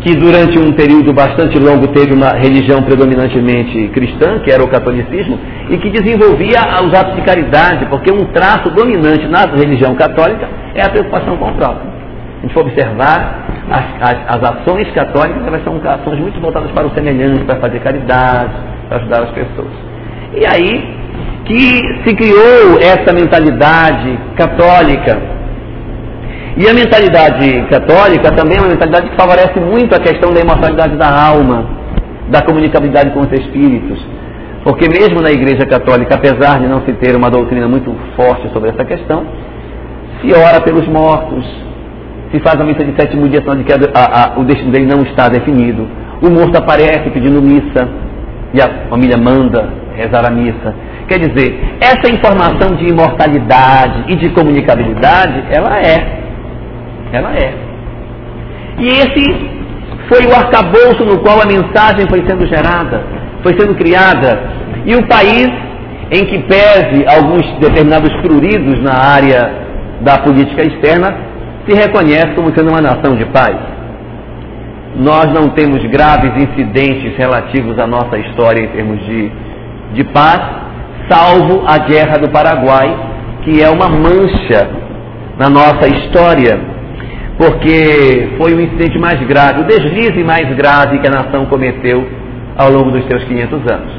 que 0.00 0.14
durante 0.14 0.58
um 0.58 0.72
período 0.72 1.12
bastante 1.12 1.58
longo 1.58 1.88
teve 1.88 2.12
uma 2.14 2.30
religião 2.30 2.82
predominantemente 2.82 3.88
cristã, 3.88 4.38
que 4.40 4.50
era 4.50 4.62
o 4.62 4.68
catolicismo, 4.68 5.38
e 5.70 5.76
que 5.78 5.90
desenvolvia 5.90 6.60
os 6.84 6.94
atos 6.94 7.16
de 7.16 7.22
caridade, 7.22 7.86
porque 7.86 8.10
um 8.10 8.24
traço 8.26 8.70
dominante 8.70 9.26
na 9.26 9.46
religião 9.46 9.94
católica 9.94 10.48
é 10.74 10.82
a 10.82 10.88
preocupação 10.88 11.36
com 11.36 11.48
o 11.48 11.54
próximo. 11.54 11.90
A 12.38 12.42
gente 12.42 12.54
for 12.54 12.60
observar, 12.60 13.46
as, 13.68 13.84
as, 14.00 14.36
as 14.36 14.50
ações 14.50 14.88
católicas 14.92 15.44
elas 15.44 15.62
são 15.64 15.80
ações 15.84 16.20
muito 16.20 16.40
voltadas 16.40 16.70
para 16.70 16.86
o 16.86 16.94
semelhante, 16.94 17.44
para 17.44 17.56
fazer 17.56 17.80
caridade, 17.80 18.52
para 18.88 18.98
ajudar 18.98 19.22
as 19.24 19.30
pessoas. 19.30 19.72
E 20.34 20.46
aí 20.46 20.96
que 21.44 21.80
se 22.04 22.14
criou 22.14 22.78
essa 22.78 23.12
mentalidade 23.12 24.18
católica 24.36 25.37
e 26.56 26.68
a 26.68 26.74
mentalidade 26.74 27.66
católica 27.70 28.32
também 28.32 28.58
é 28.58 28.60
uma 28.60 28.70
mentalidade 28.70 29.10
que 29.10 29.16
favorece 29.16 29.60
muito 29.60 29.94
a 29.94 30.00
questão 30.00 30.32
da 30.32 30.40
imortalidade 30.40 30.96
da 30.96 31.08
alma, 31.08 31.66
da 32.28 32.42
comunicabilidade 32.42 33.10
com 33.10 33.20
os 33.20 33.32
espíritos. 33.32 33.98
Porque 34.64 34.86
mesmo 34.88 35.20
na 35.20 35.30
Igreja 35.30 35.64
Católica, 35.66 36.14
apesar 36.14 36.60
de 36.60 36.66
não 36.66 36.82
se 36.84 36.92
ter 36.94 37.14
uma 37.16 37.30
doutrina 37.30 37.68
muito 37.68 37.94
forte 38.16 38.48
sobre 38.52 38.70
essa 38.70 38.84
questão, 38.84 39.24
se 40.20 40.32
ora 40.34 40.60
pelos 40.60 40.86
mortos, 40.88 41.46
se 42.32 42.40
faz 42.40 42.60
a 42.60 42.64
missa 42.64 42.84
de 42.84 42.94
sétimo 43.00 43.28
dia, 43.28 43.40
de 43.40 43.64
que 43.64 43.72
a, 43.72 43.76
a, 43.94 44.34
a, 44.34 44.38
o 44.38 44.44
destino 44.44 44.70
dele 44.70 44.86
não 44.86 45.02
está 45.02 45.28
definido. 45.28 45.88
O 46.20 46.28
morto 46.28 46.56
aparece 46.58 47.08
pedindo 47.10 47.40
missa 47.40 47.88
e 48.52 48.60
a 48.60 48.88
família 48.90 49.16
manda 49.16 49.68
rezar 49.94 50.26
a 50.26 50.30
missa. 50.30 50.74
Quer 51.06 51.20
dizer, 51.20 51.76
essa 51.80 52.12
informação 52.12 52.76
de 52.76 52.86
imortalidade 52.86 54.04
e 54.08 54.16
de 54.16 54.28
comunicabilidade, 54.30 55.44
ela 55.50 55.78
é 55.78 56.27
Ela 57.12 57.34
é. 57.34 57.54
E 58.78 58.86
esse 58.86 59.58
foi 60.08 60.26
o 60.26 60.34
arcabouço 60.34 61.04
no 61.04 61.18
qual 61.18 61.40
a 61.42 61.46
mensagem 61.46 62.06
foi 62.08 62.24
sendo 62.26 62.46
gerada, 62.46 63.04
foi 63.42 63.58
sendo 63.58 63.74
criada. 63.74 64.40
E 64.84 64.94
o 64.94 65.06
país 65.06 65.48
em 66.10 66.24
que 66.24 66.38
pese 66.44 67.04
alguns 67.06 67.46
determinados 67.58 68.10
pruridos 68.22 68.82
na 68.82 68.94
área 68.94 69.68
da 70.00 70.18
política 70.18 70.62
externa, 70.62 71.14
se 71.66 71.74
reconhece 71.74 72.34
como 72.34 72.54
sendo 72.56 72.70
uma 72.70 72.80
nação 72.80 73.14
de 73.14 73.26
paz. 73.26 73.56
Nós 74.96 75.26
não 75.32 75.50
temos 75.50 75.84
graves 75.90 76.32
incidentes 76.42 77.14
relativos 77.16 77.78
à 77.78 77.86
nossa 77.86 78.18
história 78.18 78.60
em 78.62 78.68
termos 78.68 79.04
de, 79.04 79.30
de 79.92 80.04
paz, 80.04 80.40
salvo 81.10 81.62
a 81.66 81.78
Guerra 81.78 82.18
do 82.18 82.30
Paraguai, 82.30 82.96
que 83.42 83.62
é 83.62 83.68
uma 83.68 83.88
mancha 83.88 84.70
na 85.38 85.50
nossa 85.50 85.86
história, 85.88 86.58
porque 87.38 88.30
foi 88.36 88.52
o 88.52 88.60
incidente 88.60 88.98
mais 88.98 89.20
grave, 89.20 89.60
o 89.60 89.64
deslize 89.64 90.24
mais 90.24 90.52
grave 90.56 90.98
que 90.98 91.06
a 91.06 91.10
nação 91.10 91.46
cometeu 91.46 92.04
ao 92.56 92.68
longo 92.70 92.90
dos 92.90 93.06
seus 93.06 93.22
500 93.24 93.60
anos. 93.72 93.92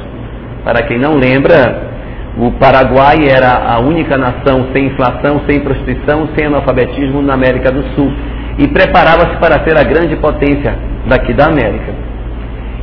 Para 0.62 0.82
quem 0.86 0.98
não 0.98 1.14
lembra, 1.14 1.88
o 2.36 2.52
Paraguai 2.52 3.26
era 3.26 3.72
a 3.72 3.80
única 3.80 4.18
nação 4.18 4.66
sem 4.74 4.88
inflação, 4.88 5.40
sem 5.48 5.60
prostituição, 5.60 6.28
sem 6.36 6.46
analfabetismo 6.46 7.22
na 7.22 7.32
América 7.32 7.72
do 7.72 7.82
Sul 7.94 8.12
e 8.58 8.68
preparava-se 8.68 9.36
para 9.40 9.64
ser 9.64 9.76
a 9.78 9.84
grande 9.84 10.16
potência 10.16 10.76
daqui 11.06 11.32
da 11.32 11.46
América. 11.46 11.94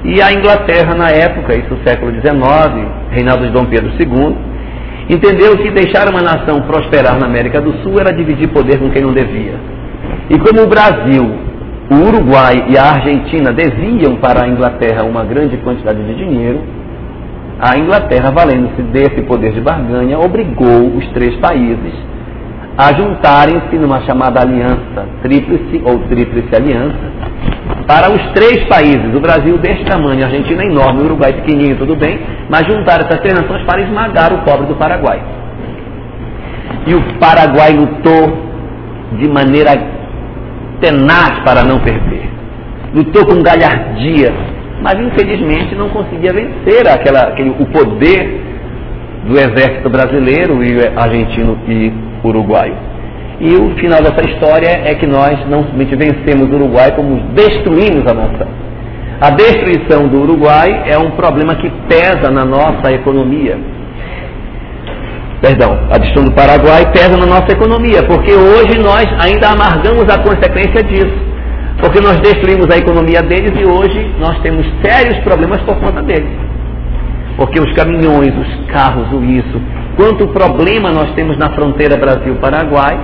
E 0.04 0.22
a 0.22 0.34
Inglaterra, 0.34 0.96
na 0.96 1.10
época, 1.10 1.56
isso 1.56 1.76
no 1.76 1.84
século 1.88 2.12
XIX, 2.12 2.32
reinado 3.12 3.46
de 3.46 3.52
Dom 3.52 3.66
Pedro 3.66 3.92
II, 3.92 4.36
entendeu 5.08 5.56
que 5.58 5.70
deixar 5.70 6.10
uma 6.10 6.22
nação 6.22 6.62
prosperar 6.62 7.20
na 7.20 7.28
América 7.28 7.62
do 7.62 7.74
Sul 7.84 8.00
era 8.00 8.12
dividir 8.12 8.48
poder 8.50 8.80
com 8.80 8.90
quem 8.90 9.04
não 9.04 9.14
devia. 9.14 9.77
E 10.30 10.38
como 10.40 10.64
o 10.64 10.68
Brasil, 10.68 11.24
o 11.90 11.96
Uruguai 12.08 12.66
e 12.70 12.78
a 12.78 12.84
Argentina 12.84 13.54
deviam 13.54 14.18
para 14.18 14.44
a 14.44 14.48
Inglaterra 14.48 15.04
uma 15.04 15.24
grande 15.24 15.58
quantidade 15.58 16.04
de 16.04 16.16
dinheiro, 16.16 16.60
a 17.60 17.78
Inglaterra, 17.78 18.30
valendo-se 18.32 18.82
desse 18.84 19.22
poder 19.24 19.54
de 19.54 19.62
barganha, 19.62 20.20
obrigou 20.20 20.96
os 20.96 21.08
três 21.10 21.36
países 21.38 21.94
a 22.78 22.94
juntarem-se 22.94 23.76
numa 23.78 24.02
chamada 24.02 24.40
aliança 24.40 25.08
tríplice 25.24 25.82
ou 25.84 25.98
tríplice 26.08 26.56
aliança 26.56 27.12
para 27.88 28.12
os 28.12 28.22
três 28.34 28.66
países, 28.68 29.16
o 29.16 29.20
Brasil 29.20 29.58
deste 29.58 29.86
tamanho, 29.86 30.22
a 30.22 30.28
Argentina 30.28 30.64
enorme, 30.64 31.02
o 31.02 31.06
Uruguai 31.06 31.34
pequenininho, 31.34 31.78
tudo 31.78 31.96
bem, 31.96 32.20
mas 32.50 32.68
juntar 32.68 33.00
essas 33.00 33.20
três 33.22 33.34
nações 33.34 33.64
para 33.64 33.82
esmagar 33.82 34.34
o 34.34 34.40
pobre 34.40 34.68
do 34.68 34.76
Paraguai. 34.76 35.22
E 36.86 36.94
o 36.94 37.02
Paraguai 37.18 37.72
lutou 37.72 38.38
de 39.14 39.28
maneira 39.30 39.97
tenaz 40.80 41.40
para 41.44 41.64
não 41.64 41.80
perder. 41.80 42.30
Lutou 42.94 43.26
com 43.26 43.42
galhardia, 43.42 44.34
mas 44.82 45.00
infelizmente 45.00 45.76
não 45.76 45.90
conseguia 45.90 46.32
vencer 46.34 46.88
aquela, 46.88 47.30
aquele, 47.30 47.50
o 47.50 47.66
poder 47.66 48.42
do 49.28 49.34
exército 49.34 49.90
brasileiro 49.90 50.64
e 50.64 50.88
argentino 50.96 51.58
e 51.68 51.92
uruguaio. 52.24 52.76
E 53.40 53.56
o 53.56 53.76
final 53.76 54.02
dessa 54.02 54.28
história 54.28 54.82
é 54.84 54.96
que 54.96 55.06
nós 55.06 55.48
não 55.48 55.64
somente 55.66 55.96
vencemos 55.96 56.50
o 56.50 56.56
Uruguai, 56.56 56.92
como 56.96 57.20
destruímos 57.34 58.08
a 58.08 58.14
nação. 58.14 58.48
A 59.22 59.30
destruição 59.30 60.08
do 60.08 60.22
Uruguai 60.22 60.86
é 60.88 60.98
um 60.98 61.12
problema 61.12 61.56
que 61.56 61.70
pesa 61.88 62.32
na 62.32 62.44
nossa 62.44 62.92
economia. 62.92 63.58
Perdão, 65.42 65.78
a 65.92 65.98
destruição 65.98 66.26
do 66.26 66.32
Paraguai 66.32 66.92
pesa 66.92 67.16
na 67.16 67.26
nossa 67.26 67.52
economia, 67.52 68.02
porque 68.04 68.34
hoje 68.34 68.80
nós 68.80 69.06
ainda 69.24 69.50
amargamos 69.50 70.10
a 70.10 70.18
consequência 70.20 70.84
disso. 70.84 71.28
Porque 71.80 72.02
nós 72.02 72.20
destruímos 72.22 72.68
a 72.74 72.78
economia 72.78 73.22
deles 73.22 73.52
e 73.56 73.64
hoje 73.64 74.16
nós 74.20 74.40
temos 74.40 74.66
sérios 74.82 75.20
problemas 75.20 75.62
por 75.62 75.76
conta 75.76 76.02
deles. 76.02 76.30
Porque 77.38 77.60
os 77.60 77.72
caminhões, 77.74 78.34
os 78.36 78.66
carros, 78.72 79.14
o 79.14 79.24
isso, 79.24 79.62
quanto 79.96 80.28
problema 80.30 80.92
nós 80.92 81.14
temos 81.14 81.38
na 81.38 81.52
fronteira 81.52 81.96
Brasil-Paraguai, 81.98 82.98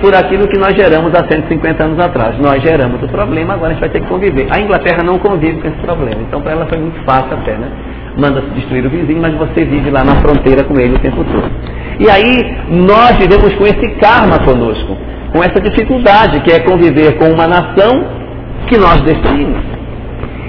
por 0.00 0.14
aquilo 0.14 0.48
que 0.48 0.58
nós 0.58 0.74
geramos 0.74 1.14
há 1.14 1.24
150 1.28 1.84
anos 1.84 1.98
atrás. 2.00 2.36
Nós 2.38 2.60
geramos 2.60 3.00
o 3.02 3.08
problema, 3.08 3.54
agora 3.54 3.68
a 3.68 3.72
gente 3.74 3.80
vai 3.80 3.88
ter 3.88 4.00
que 4.00 4.08
conviver. 4.08 4.48
A 4.50 4.58
Inglaterra 4.58 5.04
não 5.04 5.18
convive 5.18 5.60
com 5.60 5.68
esse 5.68 5.76
problema, 5.78 6.20
então 6.22 6.40
para 6.40 6.52
ela 6.52 6.66
foi 6.66 6.78
muito 6.78 7.00
fácil 7.04 7.32
até, 7.34 7.52
né? 7.52 7.68
Manda-se 8.20 8.48
destruir 8.50 8.84
o 8.86 8.90
vizinho, 8.90 9.20
mas 9.20 9.34
você 9.34 9.64
vive 9.64 9.90
lá 9.90 10.04
na 10.04 10.16
fronteira 10.16 10.62
com 10.64 10.78
ele 10.78 10.94
o 10.94 10.98
tempo 10.98 11.24
todo. 11.24 11.50
E 11.98 12.10
aí 12.10 12.58
nós 12.68 13.16
vivemos 13.16 13.54
com 13.54 13.64
esse 13.64 13.88
karma 14.00 14.38
conosco 14.40 14.96
com 15.32 15.42
essa 15.42 15.60
dificuldade 15.60 16.40
que 16.40 16.52
é 16.52 16.60
conviver 16.60 17.16
com 17.16 17.30
uma 17.30 17.46
nação 17.46 18.04
que 18.66 18.76
nós 18.76 19.00
destruímos. 19.02 19.62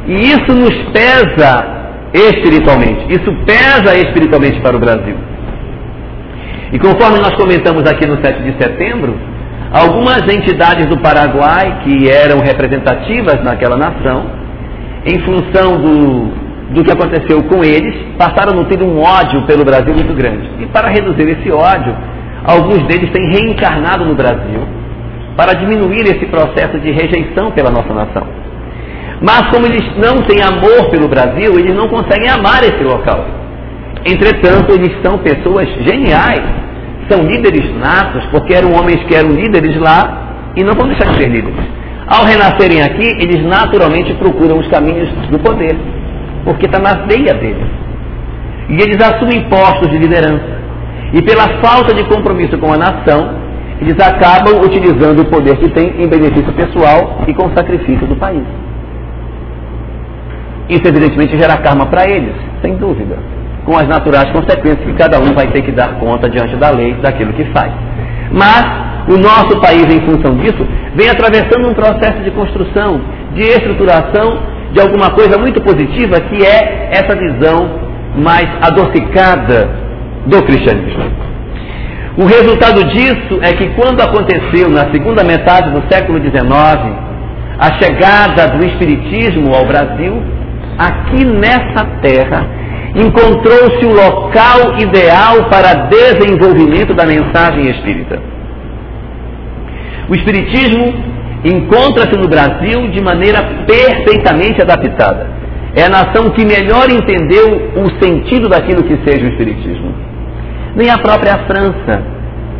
E 0.07 0.13
isso 0.13 0.53
nos 0.53 0.75
pesa 0.91 1.81
espiritualmente. 2.13 3.05
Isso 3.09 3.31
pesa 3.45 3.95
espiritualmente 3.95 4.59
para 4.61 4.75
o 4.75 4.79
Brasil. 4.79 5.15
E 6.73 6.79
conforme 6.79 7.19
nós 7.19 7.35
comentamos 7.35 7.83
aqui 7.89 8.07
no 8.07 8.15
7 8.23 8.41
de 8.43 8.63
setembro, 8.63 9.15
algumas 9.71 10.21
entidades 10.23 10.87
do 10.87 10.97
Paraguai 10.97 11.81
que 11.83 12.09
eram 12.09 12.39
representativas 12.39 13.43
naquela 13.43 13.77
nação, 13.77 14.25
em 15.05 15.19
função 15.19 15.77
do, 15.77 16.31
do 16.71 16.83
que 16.83 16.91
aconteceu 16.91 17.43
com 17.43 17.63
eles, 17.63 17.95
passaram 18.17 18.53
a 18.53 18.55
nutrir 18.55 18.81
um 18.81 18.99
ódio 19.01 19.41
pelo 19.43 19.63
Brasil 19.63 19.93
muito 19.93 20.13
grande. 20.13 20.49
E 20.59 20.65
para 20.67 20.89
reduzir 20.89 21.27
esse 21.29 21.51
ódio, 21.51 21.95
Alguns 22.43 22.87
deles 22.87 23.11
têm 23.11 23.29
reencarnado 23.29 24.03
no 24.03 24.15
Brasil 24.15 24.61
para 25.37 25.53
diminuir 25.53 26.01
esse 26.01 26.25
processo 26.25 26.79
de 26.79 26.91
rejeição 26.91 27.51
pela 27.51 27.69
nossa 27.69 27.93
nação. 27.93 28.27
Mas 29.21 29.47
como 29.51 29.67
eles 29.67 29.83
não 29.97 30.23
têm 30.23 30.41
amor 30.41 30.89
pelo 30.89 31.07
Brasil, 31.07 31.59
eles 31.59 31.75
não 31.75 31.87
conseguem 31.87 32.29
amar 32.29 32.63
esse 32.63 32.83
local. 32.83 33.25
Entretanto, 34.03 34.73
eles 34.73 34.91
são 35.03 35.19
pessoas 35.19 35.67
geniais, 35.85 36.43
são 37.07 37.21
líderes 37.21 37.71
natos, 37.77 38.25
porque 38.31 38.53
eram 38.53 38.73
homens 38.73 39.03
que 39.03 39.13
eram 39.13 39.29
líderes 39.29 39.79
lá 39.79 40.51
e 40.55 40.63
não 40.63 40.73
vão 40.73 40.87
deixar 40.87 41.11
de 41.11 41.17
ser 41.17 41.29
líderes. 41.29 41.59
Ao 42.07 42.25
renascerem 42.25 42.81
aqui, 42.81 43.07
eles 43.19 43.45
naturalmente 43.45 44.11
procuram 44.15 44.57
os 44.57 44.67
caminhos 44.67 45.07
do 45.29 45.37
poder, 45.37 45.77
porque 46.43 46.65
está 46.65 46.79
na 46.79 47.05
veia 47.05 47.33
deles. 47.33 47.67
E 48.69 48.81
eles 48.81 48.97
assumem 49.01 49.49
postos 49.49 49.89
de 49.89 49.97
liderança. 49.97 50.61
E 51.13 51.21
pela 51.21 51.61
falta 51.61 51.93
de 51.93 52.03
compromisso 52.05 52.57
com 52.57 52.71
a 52.71 52.77
nação, 52.77 53.35
eles 53.81 53.95
acabam 53.99 54.61
utilizando 54.63 55.21
o 55.21 55.25
poder 55.25 55.57
que 55.57 55.69
têm 55.69 56.01
em 56.01 56.07
benefício 56.07 56.53
pessoal 56.53 57.23
e 57.27 57.33
com 57.33 57.49
sacrifício 57.55 58.07
do 58.07 58.15
país. 58.15 58.43
Isso 60.69 60.87
evidentemente 60.87 61.37
gera 61.37 61.57
karma 61.57 61.87
para 61.87 62.09
eles, 62.09 62.33
sem 62.61 62.77
dúvida, 62.77 63.17
com 63.65 63.75
as 63.75 63.87
naturais 63.87 64.31
consequências 64.31 64.85
que 64.85 64.93
cada 64.93 65.19
um 65.19 65.33
vai 65.33 65.47
ter 65.47 65.63
que 65.63 65.71
dar 65.71 65.99
conta 65.99 66.29
diante 66.29 66.55
da 66.55 66.69
lei 66.69 66.93
daquilo 66.93 67.33
que 67.33 67.43
faz. 67.45 67.73
Mas 68.31 68.63
o 69.09 69.17
nosso 69.17 69.59
país, 69.59 69.83
em 69.93 69.99
função 70.01 70.35
disso, 70.35 70.65
vem 70.95 71.09
atravessando 71.09 71.67
um 71.67 71.73
processo 71.73 72.23
de 72.23 72.31
construção, 72.31 73.01
de 73.33 73.41
estruturação 73.41 74.39
de 74.73 74.79
alguma 74.79 75.11
coisa 75.11 75.37
muito 75.37 75.61
positiva, 75.61 76.19
que 76.21 76.45
é 76.45 76.89
essa 76.91 77.15
visão 77.15 77.69
mais 78.15 78.47
adocicada 78.61 79.69
do 80.25 80.43
cristianismo. 80.43 81.03
O 82.17 82.25
resultado 82.25 82.83
disso 82.85 83.39
é 83.41 83.53
que 83.53 83.69
quando 83.69 84.01
aconteceu 84.01 84.69
na 84.69 84.91
segunda 84.91 85.23
metade 85.23 85.71
do 85.71 85.81
século 85.91 86.19
XIX 86.19 87.11
a 87.57 87.73
chegada 87.81 88.57
do 88.57 88.65
Espiritismo 88.65 89.53
ao 89.53 89.65
Brasil, 89.65 90.21
aqui 90.77 91.23
nessa 91.23 91.85
terra 92.01 92.45
encontrou-se 92.95 93.85
o 93.85 93.93
local 93.93 94.77
ideal 94.79 95.49
para 95.49 95.87
desenvolvimento 95.87 96.93
da 96.93 97.05
mensagem 97.05 97.69
espírita. 97.69 98.19
O 100.09 100.15
Espiritismo 100.15 100.93
encontra-se 101.43 102.17
no 102.17 102.27
Brasil 102.27 102.89
de 102.91 103.01
maneira 103.01 103.65
perfeitamente 103.65 104.61
adaptada. 104.61 105.27
É 105.75 105.83
a 105.83 105.89
nação 105.89 106.29
que 106.31 106.45
melhor 106.45 106.89
entendeu 106.89 107.71
o 107.75 108.03
sentido 108.03 108.49
daquilo 108.49 108.83
que 108.83 108.97
seja 109.09 109.25
o 109.25 109.29
Espiritismo. 109.29 109.93
Nem 110.75 110.89
a 110.89 110.97
própria 110.97 111.37
França, 111.47 112.03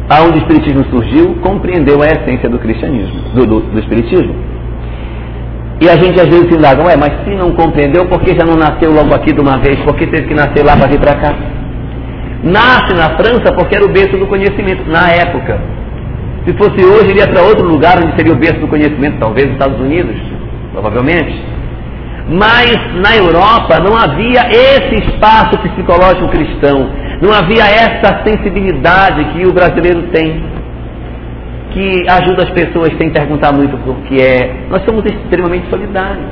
aonde 0.10 0.39
o 0.39 0.41
Espiritismo 0.41 0.86
surgiu, 0.89 1.36
compreendeu 1.41 2.02
a 2.02 2.08
essência 2.08 2.50
do 2.50 2.58
cristianismo, 2.58 3.22
do, 3.34 3.46
do, 3.46 3.60
do 3.60 3.80
Espiritismo. 3.80 4.36
E 5.82 5.89
a 5.89 5.94
gente 5.94 6.20
às 6.22 6.28
vezes 6.28 6.48
se 6.48 6.58
indaga, 6.58 6.84
ué, 6.84 6.96
mas 6.96 7.24
se 7.24 7.36
não 7.36 7.52
compreendeu, 7.52 8.06
por 8.08 8.22
que 8.22 8.38
já 8.38 8.46
não 8.46 8.56
nasceu 8.56 8.91
logo 8.91 9.13
aqui 9.15 9.34
de 9.34 9.41
uma 9.41 9.58
vez? 9.58 9.78
Por 9.80 9.96
que 9.96 10.06
teve 10.08 10.28
que 10.28 10.34
nascer 10.36 10.63
lá 10.63 10.78
para 10.78 10.88
vir 10.88 11.00
para 11.00 11.15
cá? 11.15 11.34
Nasce 12.44 12.94
na 12.96 13.17
França 13.17 13.54
porque 13.54 13.76
era 13.76 13.86
o 13.86 13.91
berço 13.91 14.17
do 14.17 14.28
conhecimento, 14.28 14.88
na 14.89 15.10
época. 15.10 15.60
Se 16.45 16.54
fosse 16.54 16.84
hoje, 16.84 17.12
iria 17.12 17.27
para 17.27 17.43
outro 17.43 17.67
lugar 17.67 17.97
onde 18.04 18.15
seria 18.15 18.34
o 18.34 18.36
berço 18.36 18.60
do 18.60 18.67
conhecimento, 18.67 19.19
talvez 19.19 19.45
nos 19.45 19.54
Estados 19.54 19.80
Unidos, 19.80 20.15
provavelmente. 20.71 21.39
Mas 22.30 22.75
na 22.95 23.15
Europa 23.15 23.80
não 23.80 23.95
havia 23.95 24.41
esse 24.49 24.95
espaço 25.06 25.58
psicológico 25.60 26.30
cristão, 26.30 26.89
não 27.21 27.32
havia 27.34 27.63
essa 27.63 28.23
sensibilidade 28.25 29.23
que 29.34 29.45
o 29.45 29.54
brasileiro 29.54 30.04
tem. 30.12 30.41
que 31.73 32.04
ajuda 32.10 32.43
as 32.43 32.49
pessoas 32.49 32.89
sem 32.97 33.10
perguntar 33.12 33.54
muito 33.54 33.77
por 33.86 33.95
que 34.08 34.21
é. 34.21 34.65
Nós 34.69 34.84
somos 34.84 35.06
extremamente 35.06 35.69
solidários. 35.69 36.27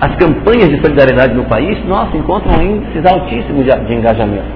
As 0.00 0.16
campanhas 0.16 0.68
de 0.70 0.80
solidariedade 0.80 1.34
no 1.34 1.44
país, 1.44 1.78
nossa, 1.86 2.16
encontram 2.16 2.60
índices 2.60 3.04
altíssimos 3.06 3.64
de, 3.64 3.70
de 3.86 3.94
engajamento. 3.94 4.50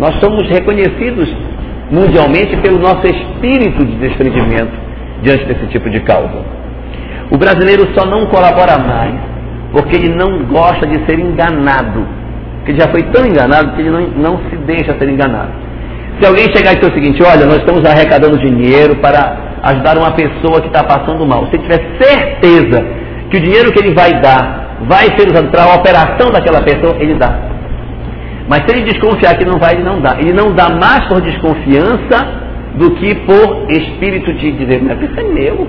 Nós 0.00 0.14
somos 0.18 0.48
reconhecidos 0.48 1.32
mundialmente 1.92 2.56
pelo 2.56 2.78
nosso 2.78 3.06
espírito 3.06 3.84
de 3.84 3.96
desprendimento 3.96 4.72
diante 5.22 5.44
desse 5.44 5.66
tipo 5.66 5.90
de 5.90 6.00
causa. 6.00 6.42
O 7.30 7.36
brasileiro 7.36 7.86
só 7.94 8.06
não 8.06 8.26
colabora 8.26 8.78
mais 8.78 9.20
porque 9.72 9.96
ele 9.96 10.14
não 10.14 10.44
gosta 10.44 10.86
de 10.86 11.04
ser 11.06 11.18
enganado. 11.18 12.06
Porque 12.58 12.78
já 12.78 12.88
foi 12.88 13.02
tão 13.04 13.26
enganado 13.26 13.72
que 13.72 13.82
ele 13.82 13.90
não, 13.90 14.00
não 14.00 14.40
se 14.48 14.56
deixa 14.56 14.96
ser 14.98 15.08
enganado. 15.08 15.50
Se 16.18 16.26
alguém 16.26 16.44
chegar 16.54 16.72
e 16.72 16.76
dizer 16.76 16.92
o 16.92 16.94
seguinte, 16.94 17.22
olha, 17.22 17.46
nós 17.46 17.56
estamos 17.56 17.84
arrecadando 17.84 18.38
dinheiro 18.38 18.96
para 18.96 19.36
ajudar 19.62 19.98
uma 19.98 20.12
pessoa 20.12 20.60
que 20.60 20.68
está 20.68 20.84
passando 20.84 21.26
mal. 21.26 21.46
Se 21.50 21.58
tiver 21.58 21.80
certeza 22.00 22.84
que 23.30 23.36
o 23.36 23.40
dinheiro 23.40 23.72
que 23.72 23.80
ele 23.80 23.94
vai 23.94 24.20
dar 24.20 24.78
vai 24.82 25.06
ser 25.16 25.28
usado 25.28 25.50
para 25.50 25.64
a 25.64 25.74
operação 25.76 26.30
daquela 26.30 26.62
pessoa, 26.62 26.96
ele 27.00 27.14
dá. 27.14 27.51
Mas 28.48 28.64
se 28.66 28.76
ele 28.76 28.90
desconfiar 28.90 29.36
que 29.36 29.44
não 29.44 29.58
vai, 29.58 29.74
ele 29.74 29.82
não 29.82 30.00
dá. 30.00 30.16
Ele 30.18 30.32
não 30.32 30.52
dá 30.52 30.68
mais 30.68 31.06
por 31.06 31.20
desconfiança 31.20 32.42
do 32.76 32.90
que 32.92 33.14
por 33.26 33.70
espírito 33.70 34.32
de 34.34 34.52
dizer, 34.52 34.82
mas 34.82 35.00
isso 35.00 35.18
é 35.18 35.22
meu. 35.22 35.66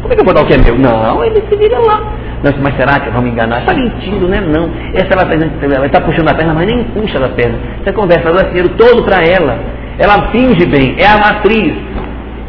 Como 0.00 0.12
é 0.12 0.16
que 0.16 0.20
eu 0.20 0.24
vou 0.24 0.34
dar 0.34 0.42
o 0.42 0.46
que 0.46 0.54
é 0.54 0.58
meu? 0.58 0.78
Não, 0.78 1.24
ele 1.24 1.42
se 1.48 1.56
vira 1.56 1.78
lá. 1.80 2.00
Não, 2.42 2.52
mas 2.62 2.76
será 2.76 3.00
que 3.00 3.10
vão 3.10 3.22
me 3.22 3.30
enganar? 3.30 3.60
Está 3.60 3.74
mentindo, 3.74 4.28
né? 4.28 4.40
Não. 4.40 4.70
Essa 4.94 5.14
ela 5.14 5.86
está 5.86 6.00
tá 6.00 6.06
puxando 6.06 6.28
a 6.28 6.34
perna, 6.34 6.54
mas 6.54 6.66
nem 6.66 6.84
puxa 6.84 7.18
da 7.18 7.28
perna. 7.30 7.58
Você 7.82 7.92
conversa, 7.92 8.30
dá 8.32 8.42
dinheiro 8.42 8.68
todo 8.76 9.02
para 9.02 9.24
ela. 9.24 9.58
Ela 9.98 10.30
finge 10.30 10.66
bem, 10.66 10.94
é 10.98 11.06
a 11.06 11.18
matriz. 11.18 11.74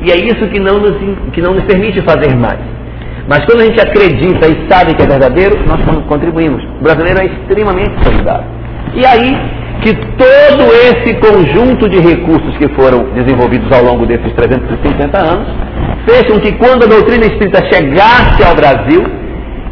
E 0.02 0.12
é 0.12 0.16
isso 0.16 0.48
que 0.48 0.60
não, 0.60 0.80
nos, 0.80 0.96
que 1.34 1.42
não 1.42 1.54
nos 1.54 1.64
permite 1.64 2.02
fazer 2.02 2.36
mais. 2.36 2.60
Mas 3.28 3.44
quando 3.46 3.62
a 3.62 3.66
gente 3.66 3.82
acredita 3.82 4.48
e 4.48 4.70
sabe 4.70 4.94
que 4.94 5.02
é 5.02 5.08
verdadeiro, 5.08 5.58
nós 5.68 5.82
contribuímos. 6.06 6.64
O 6.80 6.84
brasileiro 6.84 7.20
é 7.22 7.26
extremamente 7.26 7.92
solidário. 8.04 8.46
E 8.94 9.06
aí 9.06 9.36
que 9.82 9.94
todo 9.94 10.64
esse 10.74 11.14
conjunto 11.16 11.88
de 11.90 12.00
recursos 12.00 12.58
que 12.58 12.68
foram 12.76 13.10
desenvolvidos 13.14 13.72
ao 13.72 13.84
longo 13.84 14.06
desses 14.06 14.32
350 14.34 15.18
anos 15.18 15.48
fez 16.06 16.24
com 16.32 16.40
que 16.40 16.54
quando 16.54 16.84
a 16.84 16.88
doutrina 16.88 17.26
espírita 17.26 17.64
chegasse 17.72 18.44
ao 18.44 18.56
Brasil, 18.56 19.04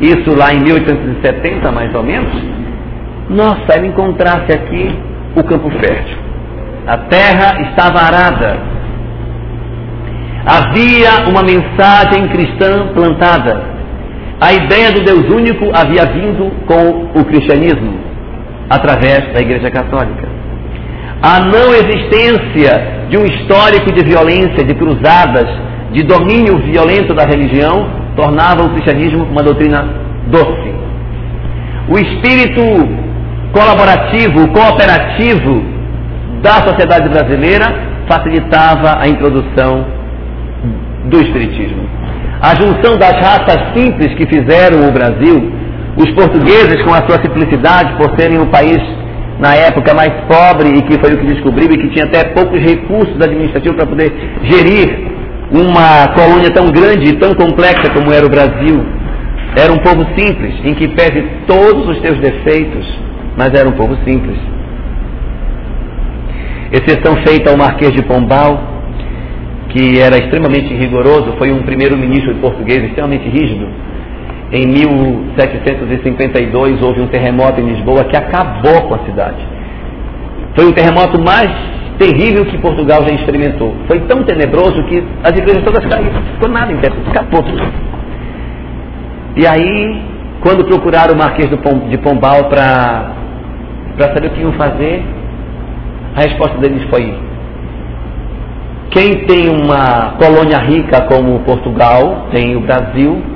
isso 0.02 0.38
lá 0.38 0.54
em 0.54 0.60
1870 0.60 1.72
mais 1.72 1.94
ou 1.96 2.04
menos, 2.04 2.32
nossa, 3.30 3.74
ela 3.74 3.88
encontrasse 3.88 4.52
aqui 4.52 4.96
o 5.36 5.44
campo 5.44 5.70
fértil. 5.72 6.18
A 6.86 6.98
terra 6.98 7.62
estava 7.70 8.00
arada. 8.00 8.60
Havia 10.46 11.28
uma 11.28 11.42
mensagem 11.42 12.28
cristã 12.28 12.90
plantada. 12.94 13.64
A 14.40 14.54
ideia 14.54 14.92
do 14.92 15.02
Deus 15.02 15.28
único 15.30 15.72
havia 15.74 16.06
vindo 16.06 16.52
com 16.68 17.20
o 17.20 17.26
cristianismo 17.26 18.15
através 18.70 19.34
da 19.34 19.40
Igreja 19.40 19.70
Católica. 19.72 20.28
A 21.22 21.40
não 21.40 21.74
existência 21.74 23.06
de 23.10 23.18
um 23.18 23.26
histórico 23.26 23.92
de 23.92 24.04
violência, 24.04 24.64
de 24.64 24.74
cruzadas, 24.76 25.48
de 25.92 26.04
domínio 26.04 26.58
violento 26.58 27.14
da 27.14 27.26
religião, 27.26 27.90
tornava 28.16 28.64
o 28.64 28.70
cristianismo 28.70 29.24
uma 29.24 29.44
doutrina 29.44 29.88
doce. 30.28 30.76
O 31.88 31.98
espírito 31.98 32.62
colaborativo, 33.54 34.48
cooperativo 34.52 35.64
da 36.42 36.54
sociedade 36.68 37.10
brasileira 37.10 37.66
facilitava 38.08 39.00
a 39.00 39.08
introdução 39.08 39.86
do 41.06 41.22
espiritismo. 41.22 41.88
A 42.42 42.56
junção 42.56 42.98
das 42.98 43.14
raças 43.14 43.74
simples 43.76 44.14
que 44.16 44.26
fizeram 44.28 44.88
o 44.88 44.92
Brasil 44.92 45.52
os 45.98 46.12
portugueses, 46.12 46.82
com 46.84 46.94
a 46.94 47.08
sua 47.08 47.22
simplicidade, 47.24 47.96
por 47.98 48.20
serem 48.20 48.40
um 48.40 48.48
país 48.48 48.78
na 49.40 49.56
época 49.56 49.94
mais 49.94 50.14
pobre 50.28 50.70
e 50.70 50.82
que 50.84 51.00
foi 51.00 51.14
o 51.14 51.18
que 51.18 51.26
descobriu 51.28 51.72
e 51.72 51.78
que 51.78 51.90
tinha 51.90 52.06
até 52.06 52.24
poucos 52.34 52.60
recursos 52.60 53.20
administrativos 53.22 53.78
para 53.78 53.88
poder 53.88 54.12
gerir 54.44 55.16
uma 55.52 56.08
colônia 56.14 56.50
tão 56.52 56.70
grande 56.72 57.12
e 57.12 57.18
tão 57.18 57.34
complexa 57.34 57.92
como 57.94 58.12
era 58.12 58.26
o 58.26 58.30
Brasil. 58.30 58.84
Era 59.58 59.72
um 59.72 59.78
povo 59.78 60.06
simples, 60.18 60.54
em 60.66 60.74
que 60.74 60.88
pese 60.90 61.24
todos 61.48 61.88
os 61.88 62.02
seus 62.02 62.20
defeitos, 62.20 62.86
mas 63.38 63.54
era 63.54 63.68
um 63.68 63.74
povo 63.74 63.96
simples. 64.04 64.38
Exceção 66.72 67.16
feita 67.26 67.52
ao 67.52 67.58
Marquês 67.58 67.94
de 67.94 68.02
Pombal, 68.04 68.62
que 69.70 70.00
era 70.00 70.18
extremamente 70.18 70.74
rigoroso, 70.74 71.36
foi 71.38 71.52
um 71.52 71.62
primeiro-ministro 71.64 72.36
português 72.36 72.84
extremamente 72.84 73.30
rígido, 73.30 73.68
em 74.56 74.68
1752 74.68 76.82
houve 76.82 77.02
um 77.02 77.08
terremoto 77.08 77.60
em 77.60 77.74
Lisboa 77.74 78.06
que 78.06 78.16
acabou 78.16 78.84
com 78.88 78.96
a 78.96 79.00
cidade. 79.00 79.46
Foi 80.56 80.68
o 80.68 80.74
terremoto 80.74 81.22
mais 81.22 81.52
terrível 82.00 82.46
que 82.46 82.58
Portugal 82.60 83.04
já 83.04 83.14
experimentou. 83.14 83.76
Foi 83.88 84.00
tão 84.02 84.24
tenebroso 84.24 84.84
que 84.84 85.04
as 85.24 85.38
igrejas 85.38 85.64
todas 85.64 85.86
caíram. 85.86 86.22
Ficou 86.34 86.50
nada 86.50 86.72
em 86.72 86.78
pé, 86.78 86.90
escapou 87.06 87.44
tudo. 87.44 87.64
E 89.36 89.46
aí, 89.46 90.02
quando 90.42 90.64
procuraram 90.64 91.14
o 91.14 91.18
Marquês 91.18 91.50
de 91.50 91.98
Pombal 91.98 92.46
para 92.46 93.12
saber 94.00 94.28
o 94.28 94.30
que 94.30 94.42
iam 94.42 94.54
fazer, 94.54 95.04
a 96.16 96.22
resposta 96.22 96.58
deles 96.60 96.82
foi: 96.90 97.14
quem 98.92 99.26
tem 99.26 99.50
uma 99.50 100.14
colônia 100.18 100.60
rica 100.60 101.02
como 101.02 101.42
Portugal, 101.42 102.28
tem 102.32 102.56
o 102.56 102.62
Brasil, 102.62 103.35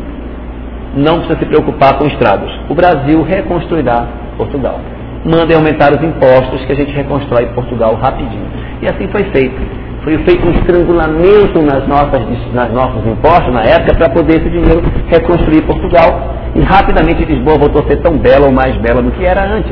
não 0.95 1.19
precisa 1.19 1.39
se 1.39 1.45
preocupar 1.45 1.97
com 1.97 2.05
estrados. 2.07 2.51
O 2.69 2.73
Brasil 2.73 3.21
reconstruirá 3.23 4.07
Portugal. 4.37 4.79
Mandem 5.25 5.55
aumentar 5.55 5.93
os 5.93 6.01
impostos 6.01 6.63
que 6.65 6.71
a 6.71 6.75
gente 6.75 6.91
reconstrói 6.91 7.45
Portugal 7.47 7.95
rapidinho. 7.95 8.47
E 8.81 8.87
assim 8.87 9.07
foi 9.09 9.23
feito. 9.31 9.59
Foi 10.03 10.17
feito 10.19 10.47
um 10.47 10.51
estrangulamento 10.51 11.61
nas 11.61 11.85
nossas, 11.87 12.21
nas 12.53 13.05
impostos 13.05 13.53
na 13.53 13.63
época 13.63 13.95
para 13.95 14.09
poder 14.09 14.37
esse 14.37 14.49
dinheiro 14.49 14.81
reconstruir 15.07 15.61
Portugal. 15.63 16.35
E 16.55 16.61
rapidamente 16.61 17.25
Lisboa 17.25 17.57
voltou 17.57 17.83
a 17.83 17.87
ser 17.87 17.97
tão 17.97 18.17
bela 18.17 18.47
ou 18.47 18.51
mais 18.51 18.75
bela 18.77 19.01
do 19.01 19.11
que 19.11 19.25
era 19.25 19.43
antes, 19.45 19.71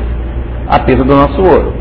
a 0.68 0.78
peso 0.80 1.04
do 1.04 1.14
nosso 1.14 1.42
ouro. 1.42 1.72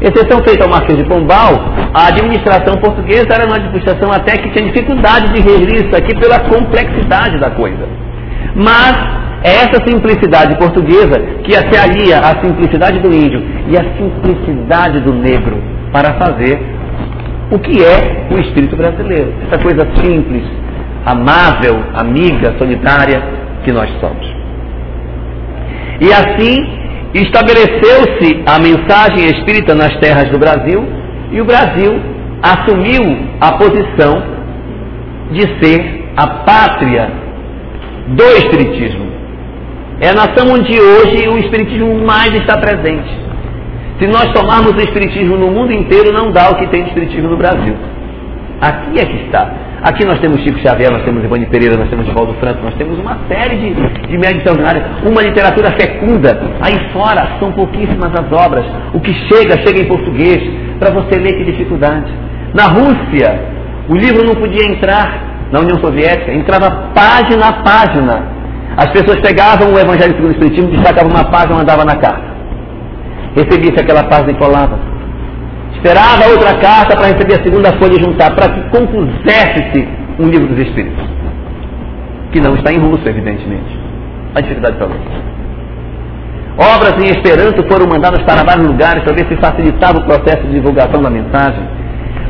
Exceção 0.00 0.42
feita 0.42 0.64
ao 0.64 0.70
Marquês 0.70 0.98
de 0.98 1.04
Pombal, 1.04 1.52
a 1.94 2.08
administração 2.08 2.74
portuguesa 2.78 3.28
era 3.32 3.46
uma 3.46 3.56
administração 3.56 4.10
até 4.10 4.36
que 4.36 4.50
tinha 4.50 4.70
dificuldade 4.70 5.32
de 5.32 5.40
regir 5.40 5.86
isso 5.86 5.96
aqui 5.96 6.18
pela 6.18 6.40
complexidade 6.40 7.38
da 7.38 7.50
coisa. 7.50 7.86
Mas 8.54 8.94
é 9.42 9.56
essa 9.56 9.82
simplicidade 9.86 10.56
portuguesa 10.56 11.20
que 11.42 11.52
se 11.52 11.76
alia 11.76 12.18
à 12.18 12.40
simplicidade 12.40 12.98
do 13.00 13.12
índio 13.12 13.42
e 13.68 13.76
à 13.76 13.84
simplicidade 13.98 15.00
do 15.00 15.12
negro 15.12 15.62
para 15.92 16.14
fazer 16.14 16.58
o 17.50 17.58
que 17.58 17.84
é 17.84 18.26
o 18.30 18.40
espírito 18.40 18.76
brasileiro. 18.76 19.34
Essa 19.46 19.62
coisa 19.62 19.86
simples, 20.02 20.44
amável, 21.04 21.82
amiga, 21.94 22.54
solidária 22.58 23.22
que 23.64 23.72
nós 23.72 23.90
somos. 24.00 24.26
E 26.00 26.12
assim 26.12 26.56
estabeleceu-se 27.12 28.42
a 28.46 28.58
mensagem 28.58 29.26
espírita 29.26 29.74
nas 29.74 29.94
terras 29.98 30.28
do 30.30 30.38
Brasil 30.38 30.84
e 31.30 31.40
o 31.40 31.44
Brasil 31.44 32.00
assumiu 32.42 33.02
a 33.40 33.52
posição 33.52 34.22
de 35.30 35.42
ser 35.62 36.04
a 36.16 36.26
pátria 36.44 37.23
do 38.08 38.24
Espiritismo. 38.24 39.06
É 40.00 40.08
a 40.08 40.14
nação 40.14 40.52
onde 40.52 40.78
hoje 40.80 41.28
o 41.28 41.38
Espiritismo 41.38 41.94
mais 42.04 42.34
está 42.34 42.58
presente. 42.58 43.24
Se 44.00 44.08
nós 44.08 44.32
tomarmos 44.32 44.72
o 44.72 44.80
Espiritismo 44.80 45.36
no 45.36 45.50
mundo 45.50 45.72
inteiro, 45.72 46.12
não 46.12 46.32
dá 46.32 46.50
o 46.50 46.56
que 46.56 46.66
tem 46.66 46.82
de 46.82 46.88
Espiritismo 46.88 47.30
no 47.30 47.36
Brasil. 47.36 47.74
Aqui 48.60 48.98
é 48.98 49.04
que 49.04 49.24
está. 49.26 49.50
Aqui 49.82 50.04
nós 50.06 50.18
temos 50.18 50.40
Chico 50.40 50.58
Xavier, 50.60 50.90
nós 50.90 51.02
temos 51.04 51.22
Ivone 51.22 51.46
Pereira, 51.46 51.76
nós 51.76 51.90
temos 51.90 52.06
Valdo 52.08 52.34
Franco, 52.40 52.62
nós 52.64 52.74
temos 52.74 52.98
uma 52.98 53.18
série 53.28 53.56
de, 53.56 53.74
de 54.08 54.18
médios 54.18 54.42
uma 55.04 55.22
literatura 55.22 55.72
fecunda. 55.72 56.40
Aí 56.60 56.90
fora 56.92 57.36
são 57.38 57.52
pouquíssimas 57.52 58.10
as 58.14 58.32
obras. 58.32 58.64
O 58.94 59.00
que 59.00 59.12
chega, 59.12 59.58
chega 59.62 59.82
em 59.82 59.86
português. 59.86 60.42
Para 60.78 60.90
você 60.90 61.18
ler, 61.18 61.36
que 61.36 61.44
dificuldade. 61.44 62.10
Na 62.54 62.64
Rússia, 62.64 63.40
o 63.88 63.94
livro 63.94 64.24
não 64.24 64.34
podia 64.34 64.64
entrar 64.66 65.33
na 65.54 65.60
União 65.60 65.78
Soviética, 65.78 66.32
entrava 66.32 66.90
página 66.92 67.46
a 67.46 67.52
página. 67.62 68.24
As 68.76 68.90
pessoas 68.90 69.20
pegavam 69.20 69.72
o 69.72 69.78
Evangelho 69.78 70.16
segundo 70.16 70.30
o 70.30 70.32
Espiritismo, 70.32 70.70
destacavam 70.72 71.12
uma 71.12 71.24
página 71.30 71.54
e 71.54 71.58
mandavam 71.58 71.84
na 71.84 71.94
carta. 71.94 72.24
Recebia-se 73.36 73.80
aquela 73.80 74.02
página 74.02 74.32
e 74.32 74.34
colava. 74.34 74.76
Esperava 75.76 76.26
outra 76.28 76.58
carta 76.58 76.96
para 76.96 77.06
receber 77.06 77.34
a 77.34 77.44
segunda 77.44 77.72
folha 77.78 77.94
e 77.94 78.02
juntar, 78.02 78.34
para 78.34 78.48
que 78.48 78.62
compusesse-se 78.70 79.88
um 80.18 80.28
livro 80.28 80.48
dos 80.48 80.58
Espíritos. 80.58 81.04
Que 82.32 82.40
não 82.40 82.56
está 82.56 82.72
em 82.72 82.78
russo, 82.78 83.08
evidentemente. 83.08 83.78
A 84.34 84.40
dificuldade 84.40 84.76
para 84.76 84.88
Obras 86.56 86.94
em 87.00 87.10
Esperanto 87.10 87.62
foram 87.68 87.86
mandadas 87.86 88.22
para 88.22 88.42
vários 88.42 88.66
lugares 88.66 89.04
para 89.04 89.14
ver 89.14 89.28
se 89.28 89.36
facilitava 89.36 89.98
o 89.98 90.02
processo 90.02 90.42
de 90.48 90.54
divulgação 90.54 91.00
da 91.00 91.10
mensagem. 91.10 91.62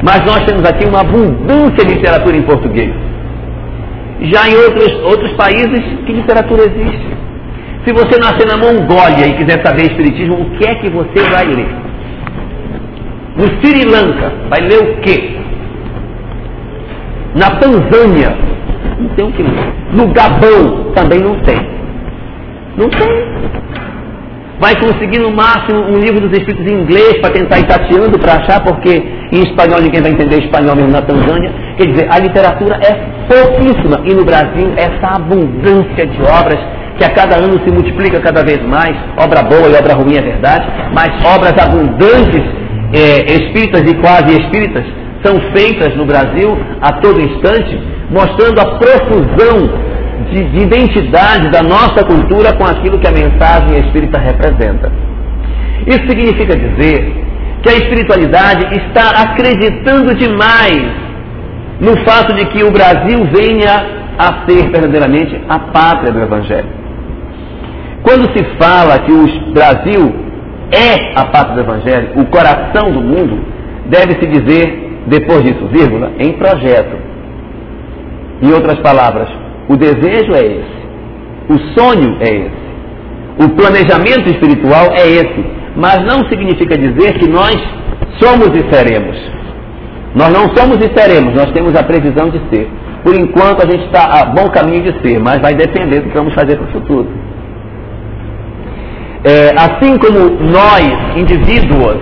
Mas 0.02 0.20
nós 0.26 0.44
temos 0.44 0.62
aqui 0.68 0.86
uma 0.86 1.00
abundância 1.00 1.86
de 1.86 1.94
literatura 1.94 2.36
em 2.36 2.42
português. 2.42 3.13
Já 4.20 4.48
em 4.48 4.54
outros, 4.56 4.92
outros 5.04 5.32
países, 5.32 5.82
que 6.06 6.12
literatura 6.12 6.62
existe? 6.62 7.14
Se 7.86 7.92
você 7.92 8.18
nascer 8.18 8.46
na 8.46 8.56
Mongólia 8.56 9.26
e 9.26 9.34
quiser 9.34 9.64
saber 9.64 9.82
Espiritismo, 9.82 10.40
o 10.40 10.50
que 10.56 10.66
é 10.66 10.74
que 10.76 10.88
você 10.88 11.22
vai 11.30 11.46
ler? 11.46 11.68
No 13.36 13.44
Sri 13.60 13.84
Lanka, 13.84 14.32
vai 14.48 14.60
ler 14.60 14.78
o 14.78 15.00
quê? 15.00 15.36
Na 17.34 17.50
Tanzânia, 17.58 18.36
não 18.98 19.08
tem 19.10 19.26
o 19.26 19.32
que 19.32 19.42
ler. 19.42 19.74
No 19.92 20.06
Gabão, 20.08 20.92
também 20.94 21.18
não 21.18 21.34
tem. 21.40 21.58
Não 22.76 22.88
tem 22.88 23.34
vai 24.64 24.74
conseguir 24.80 25.18
no 25.18 25.30
máximo 25.30 25.80
um 25.80 25.98
livro 25.98 26.20
dos 26.20 26.38
Espíritos 26.38 26.66
em 26.66 26.82
inglês 26.82 27.18
para 27.20 27.34
tentar 27.34 27.58
ir 27.58 27.66
tateando 27.66 28.18
para 28.18 28.34
achar, 28.34 28.62
porque 28.62 29.02
em 29.32 29.42
espanhol 29.42 29.80
ninguém 29.82 30.00
vai 30.00 30.12
entender 30.12 30.42
espanhol 30.42 30.76
mesmo 30.76 30.90
na 30.90 31.02
Tanzânia. 31.02 31.52
Quer 31.76 31.86
dizer, 31.86 32.06
a 32.10 32.18
literatura 32.18 32.76
é 32.76 32.92
pouquíssima 33.26 34.00
e 34.04 34.14
no 34.14 34.24
Brasil 34.24 34.72
essa 34.76 35.16
abundância 35.16 36.06
de 36.06 36.22
obras 36.22 36.58
que 36.96 37.04
a 37.04 37.10
cada 37.10 37.36
ano 37.36 37.60
se 37.64 37.70
multiplica 37.72 38.20
cada 38.20 38.44
vez 38.44 38.62
mais, 38.62 38.96
obra 39.18 39.42
boa 39.42 39.68
e 39.68 39.74
obra 39.74 39.94
ruim 39.94 40.16
é 40.16 40.22
verdade, 40.22 40.66
mas 40.92 41.10
obras 41.24 41.52
abundantes, 41.58 42.42
é, 42.92 43.24
espíritas 43.32 43.82
e 43.90 43.94
quase 43.96 44.40
espíritas, 44.40 44.84
são 45.24 45.40
feitas 45.52 45.96
no 45.96 46.04
Brasil 46.04 46.56
a 46.80 46.92
todo 47.00 47.20
instante, 47.20 47.80
mostrando 48.10 48.60
a 48.60 48.78
profusão 48.78 49.68
de, 50.30 50.44
de 50.44 50.58
identidade 50.58 51.50
da 51.50 51.62
nossa 51.62 52.04
cultura 52.04 52.52
com 52.52 52.64
aquilo 52.64 53.00
que 53.00 53.08
a 53.08 53.12
mensagem 53.12 53.80
espírita 53.80 54.18
representa. 54.18 54.92
Isso 55.86 56.06
significa 56.08 56.56
dizer 56.56 57.24
que 57.62 57.68
a 57.70 57.74
espiritualidade 57.74 58.66
está 58.76 59.22
acreditando 59.22 60.14
demais 60.14 61.03
no 61.80 61.96
fato 62.04 62.34
de 62.34 62.46
que 62.46 62.62
o 62.62 62.70
Brasil 62.70 63.24
venha 63.32 64.04
a 64.18 64.46
ser 64.46 64.70
verdadeiramente 64.70 65.40
a 65.48 65.58
pátria 65.58 66.12
do 66.12 66.20
Evangelho. 66.20 66.68
Quando 68.02 68.30
se 68.36 68.44
fala 68.58 68.98
que 69.00 69.12
o 69.12 69.52
Brasil 69.52 70.14
é 70.70 71.18
a 71.18 71.24
pátria 71.26 71.54
do 71.54 71.60
Evangelho, 71.60 72.08
o 72.16 72.26
coração 72.26 72.92
do 72.92 73.00
mundo, 73.00 73.40
deve-se 73.86 74.26
dizer, 74.26 75.02
depois 75.06 75.42
disso, 75.42 75.66
vírgula, 75.68 76.12
em 76.18 76.32
projeto. 76.32 76.96
Em 78.42 78.52
outras 78.52 78.78
palavras, 78.80 79.28
o 79.68 79.76
desejo 79.76 80.32
é 80.34 80.44
esse. 80.44 80.84
O 81.48 81.58
sonho 81.78 82.16
é 82.20 82.34
esse. 82.34 82.64
O 83.38 83.48
planejamento 83.50 84.30
espiritual 84.30 84.92
é 84.92 85.06
esse. 85.08 85.44
Mas 85.76 86.04
não 86.04 86.28
significa 86.28 86.76
dizer 86.78 87.18
que 87.18 87.28
nós 87.28 87.56
somos 88.20 88.48
e 88.54 88.72
seremos. 88.72 89.16
Nós 90.14 90.28
não 90.30 90.54
somos 90.54 90.78
e 90.78 90.90
seremos, 90.96 91.34
nós 91.34 91.50
temos 91.52 91.74
a 91.74 91.82
previsão 91.82 92.30
de 92.30 92.40
ser. 92.48 92.70
Por 93.02 93.14
enquanto 93.14 93.62
a 93.62 93.70
gente 93.70 93.84
está 93.86 94.20
a 94.20 94.24
bom 94.26 94.48
caminho 94.48 94.82
de 94.84 95.02
ser, 95.02 95.18
mas 95.18 95.40
vai 95.40 95.54
depender 95.54 96.00
do 96.00 96.08
que 96.08 96.16
vamos 96.16 96.34
fazer 96.34 96.56
para 96.56 96.66
o 96.66 96.72
futuro. 96.72 97.08
É, 99.24 99.50
assim 99.56 99.98
como 99.98 100.30
nós, 100.40 101.16
indivíduos, 101.16 101.96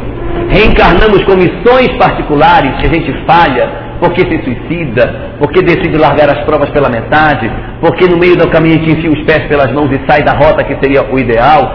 reencarnamos 0.48 1.25
com 1.25 1.35
missões 1.35 1.96
particulares 1.98 2.81
que 2.81 2.87
a 2.87 2.92
gente 2.92 3.12
falha, 3.27 3.68
porque 3.98 4.20
se 4.20 4.42
suicida, 4.42 5.37
porque 5.38 5.62
decide 5.62 5.96
largar 5.96 6.29
as 6.29 6.44
provas 6.44 6.68
pela 6.70 6.90
metade, 6.90 7.51
porque 7.81 8.07
no 8.07 8.18
meio 8.18 8.37
do 8.37 8.48
caminho 8.48 8.79
te 8.81 8.90
enfia 8.90 9.11
os 9.11 9.22
pés 9.25 9.46
pelas 9.46 9.72
mãos 9.72 9.90
e 9.90 10.01
sai 10.07 10.22
da 10.22 10.33
rota 10.33 10.64
que 10.64 10.77
seria 10.83 11.03
o 11.11 11.18
ideal. 11.18 11.72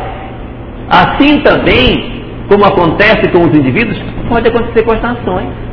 Assim 0.90 1.42
também, 1.42 2.24
como 2.50 2.66
acontece 2.66 3.30
com 3.32 3.40
os 3.40 3.58
indivíduos, 3.58 3.98
pode 4.30 4.48
acontecer 4.50 4.84
com 4.84 4.92
as 4.92 5.02
nações. 5.02 5.67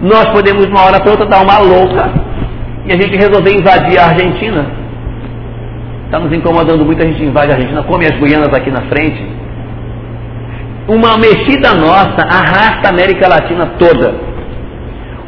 Nós 0.00 0.26
podemos, 0.30 0.66
uma 0.66 0.82
hora 0.84 1.00
para 1.00 1.10
outra, 1.10 1.26
dar 1.26 1.42
uma 1.42 1.58
louca 1.58 2.10
e 2.86 2.92
a 2.92 2.96
gente 2.96 3.16
resolver 3.16 3.52
invadir 3.52 3.98
a 3.98 4.06
Argentina. 4.06 4.66
Está 6.04 6.18
nos 6.18 6.32
incomodando 6.32 6.84
muito, 6.84 7.02
a 7.02 7.06
gente 7.06 7.22
invade 7.22 7.52
a 7.52 7.56
Argentina, 7.56 7.82
come 7.82 8.06
as 8.06 8.18
Guianas 8.18 8.54
aqui 8.54 8.70
na 8.70 8.82
frente. 8.82 9.22
Uma 10.88 11.18
mexida 11.18 11.74
nossa 11.74 12.22
arrasta 12.22 12.88
a 12.88 12.90
América 12.90 13.28
Latina 13.28 13.72
toda. 13.78 14.14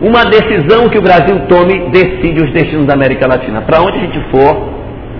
Uma 0.01 0.25
decisão 0.25 0.89
que 0.89 0.97
o 0.97 1.03
Brasil 1.03 1.41
tome 1.49 1.91
decide 1.91 2.43
os 2.43 2.51
destinos 2.53 2.87
da 2.87 2.95
América 2.95 3.29
Latina. 3.29 3.61
Para 3.61 3.83
onde 3.83 3.99
a 3.99 4.01
gente 4.01 4.19
for, 4.31 4.71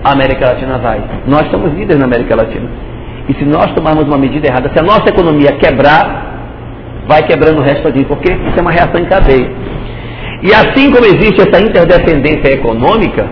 a 0.03 0.13
América 0.13 0.47
Latina 0.47 0.79
vai. 0.79 0.99
Nós 1.27 1.51
somos 1.51 1.73
líderes 1.73 1.99
na 1.99 2.05
América 2.05 2.35
Latina. 2.35 2.67
E 3.29 3.33
se 3.35 3.45
nós 3.45 3.71
tomarmos 3.73 4.05
uma 4.05 4.17
medida 4.17 4.47
errada, 4.47 4.71
se 4.73 4.79
a 4.79 4.83
nossa 4.83 5.09
economia 5.09 5.51
quebrar, 5.57 6.30
vai 7.07 7.23
quebrando 7.23 7.59
o 7.59 7.63
resto 7.63 7.87
aqui, 7.87 8.05
porque 8.05 8.31
isso 8.31 8.57
é 8.57 8.61
uma 8.61 8.71
reação 8.71 8.99
em 8.99 9.05
cadeia. 9.05 9.49
E 10.43 10.53
assim 10.53 10.91
como 10.91 11.05
existe 11.05 11.41
essa 11.41 11.61
interdependência 11.61 12.53
econômica, 12.53 13.27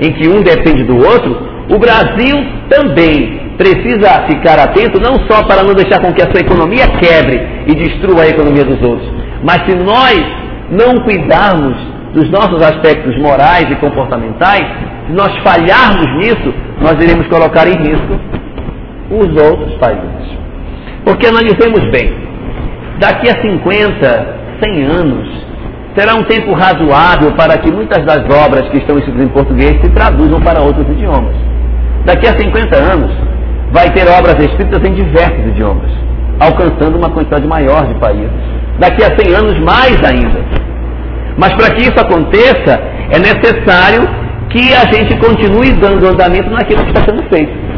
em 0.00 0.12
que 0.12 0.28
um 0.28 0.42
depende 0.42 0.84
do 0.84 0.96
outro, 0.96 1.36
o 1.70 1.78
Brasil 1.78 2.36
também 2.68 3.40
precisa 3.56 4.26
ficar 4.26 4.58
atento 4.58 5.00
não 5.00 5.16
só 5.28 5.42
para 5.44 5.62
não 5.62 5.74
deixar 5.74 6.00
com 6.00 6.12
que 6.12 6.22
a 6.22 6.30
sua 6.30 6.40
economia 6.40 6.86
quebre 6.98 7.40
e 7.66 7.74
destrua 7.74 8.22
a 8.22 8.28
economia 8.28 8.64
dos 8.64 8.80
outros, 8.82 9.08
mas 9.42 9.64
se 9.66 9.74
nós 9.76 10.20
não 10.70 11.02
cuidarmos 11.04 11.76
dos 12.14 12.28
nossos 12.30 12.62
aspectos 12.62 13.16
morais 13.18 13.70
e 13.70 13.76
comportamentais, 13.76 14.66
se 15.06 15.12
nós 15.12 15.36
falharmos 15.38 16.06
nisso, 16.16 16.54
nós 16.80 16.92
iremos 17.02 17.26
colocar 17.28 17.66
em 17.68 17.76
risco 17.76 18.18
os 19.10 19.42
outros 19.42 19.74
países. 19.78 20.38
Porque 21.04 21.26
analisemos 21.26 21.80
bem, 21.90 22.29
daqui 23.00 23.28
a 23.30 23.40
50, 23.40 24.26
100 24.62 24.84
anos, 24.84 25.28
será 25.96 26.14
um 26.14 26.22
tempo 26.24 26.52
razoável 26.52 27.32
para 27.32 27.58
que 27.58 27.72
muitas 27.72 28.04
das 28.04 28.22
obras 28.28 28.68
que 28.68 28.76
estão 28.76 28.98
escritas 28.98 29.22
em 29.22 29.28
português 29.28 29.80
se 29.80 29.88
traduzam 29.90 30.40
para 30.40 30.60
outros 30.60 30.86
idiomas. 30.88 31.34
Daqui 32.04 32.28
a 32.28 32.36
50 32.38 32.76
anos, 32.76 33.10
vai 33.72 33.90
ter 33.90 34.06
obras 34.06 34.38
escritas 34.38 34.82
em 34.84 34.94
diversos 34.94 35.46
idiomas, 35.46 35.90
alcançando 36.38 36.98
uma 36.98 37.10
quantidade 37.10 37.46
maior 37.46 37.86
de 37.86 37.94
países. 37.94 38.30
Daqui 38.78 39.02
a 39.02 39.16
100 39.18 39.34
anos, 39.34 39.58
mais 39.60 39.96
ainda. 40.04 40.40
Mas 41.36 41.54
para 41.54 41.74
que 41.74 41.82
isso 41.82 41.98
aconteça, 41.98 42.80
é 43.10 43.18
necessário 43.18 44.08
que 44.50 44.74
a 44.74 44.84
gente 44.92 45.16
continue 45.18 45.72
dando 45.72 46.06
andamento 46.06 46.50
naquilo 46.50 46.82
que 46.82 46.90
está 46.90 47.04
sendo 47.04 47.22
feito. 47.28 47.69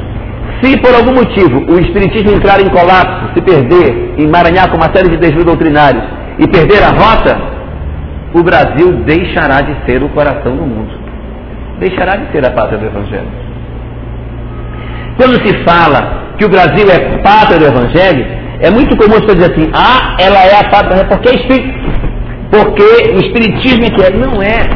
Se 0.62 0.78
por 0.78 0.94
algum 0.94 1.14
motivo 1.14 1.64
o 1.68 1.80
Espiritismo 1.80 2.30
entrar 2.30 2.60
em 2.60 2.68
colapso, 2.68 3.34
se 3.34 3.42
perder, 3.42 4.14
emaranhar 4.16 4.70
com 4.70 4.76
uma 4.76 4.94
série 4.94 5.08
de 5.08 5.16
desvios 5.16 5.44
doutrinários 5.44 6.04
e 6.38 6.46
perder 6.46 6.84
a 6.84 6.90
rota, 6.90 7.36
o 8.32 8.42
Brasil 8.42 8.92
deixará 9.04 9.60
de 9.60 9.74
ser 9.84 10.02
o 10.02 10.08
coração 10.10 10.56
do 10.56 10.62
mundo. 10.62 10.92
Deixará 11.80 12.16
de 12.16 12.30
ser 12.30 12.46
a 12.46 12.50
pátria 12.50 12.78
do 12.78 12.86
Evangelho. 12.86 13.28
Quando 15.16 15.46
se 15.46 15.64
fala 15.64 16.34
que 16.38 16.44
o 16.44 16.48
Brasil 16.48 16.86
é 16.88 17.18
pátria 17.18 17.58
do 17.58 17.66
Evangelho, 17.66 18.24
é 18.60 18.70
muito 18.70 18.96
comum 18.96 19.14
você 19.14 19.34
dizer 19.34 19.52
assim, 19.52 19.68
ah, 19.74 20.16
ela 20.20 20.44
é 20.44 20.60
a 20.60 20.70
pátria, 20.70 21.04
porque 21.04 21.28
é 21.28 21.34
espírito. 21.34 21.82
Porque 22.52 23.12
o 23.14 23.18
Espiritismo 23.18 23.90
que 23.94 24.02
é, 24.02 24.10
não 24.10 24.40
é, 24.40 24.68